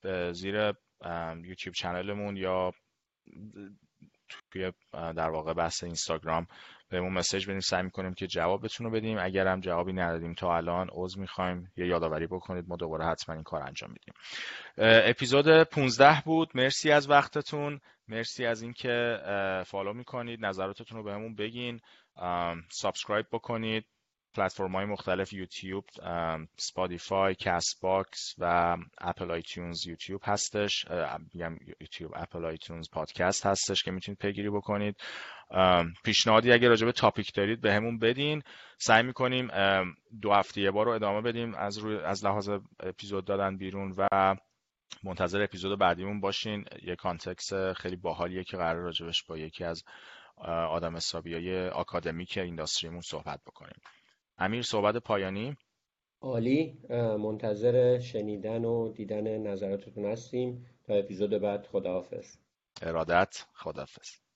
[0.01, 0.73] به زیر
[1.45, 2.73] یوتیوب چنلمون یا
[4.53, 6.47] توی در واقع بحث اینستاگرام
[6.91, 9.19] بهمون message بدیم سعی می‌کنیم که جوابتون رو بدیم.
[9.19, 11.73] اگر هم جوابی ندادیم تا الان عذر می‌خوایم.
[11.77, 12.65] یه یادآوری بکنید.
[12.69, 14.15] ما دوباره حتما این کار انجام میدیم.
[15.11, 16.51] اپیزود 15 بود.
[16.55, 17.81] مرسی از وقتتون.
[18.09, 19.19] مرسی از اینکه
[19.67, 20.47] follow می‌کنید.
[20.47, 21.81] نظراتتون رو بهمون بگین.
[22.71, 23.85] subscribe بکنید.
[24.35, 25.85] پلتفرم های مختلف YouTube
[26.57, 30.85] Spotify Castbox و Apple iTunes YouTube هستش.
[31.35, 34.97] میگم YouTube Apple iTunes پادکست هستش که می‌تونید پیگیری بکنید.
[36.05, 38.43] پیشنهادی اگه راجع به topic دارید بهمون بدین.
[38.79, 39.49] سعی می‌کنیم
[40.23, 42.51] دو هفته یه بار رو ادامه بدیم از روی از لحاظ
[42.81, 44.37] اپیزود دادن بیرون و
[45.05, 46.65] منتظر اپیزود بعدیمون باشین.
[46.83, 49.85] یه context خیلی باحالیه که قرار راجبش با یکی از
[50.47, 53.81] آدم حسابی های academic industry مون صحبت بکنیم.
[54.39, 55.57] امیر صحبت پایانی؟
[56.21, 56.79] عالی.
[57.19, 60.67] منتظر شنیدن و دیدن نظراتتون هستیم.
[60.85, 62.37] تا اپیزود بعد خداحافظ.
[62.83, 64.28] ارادت خداحافظ.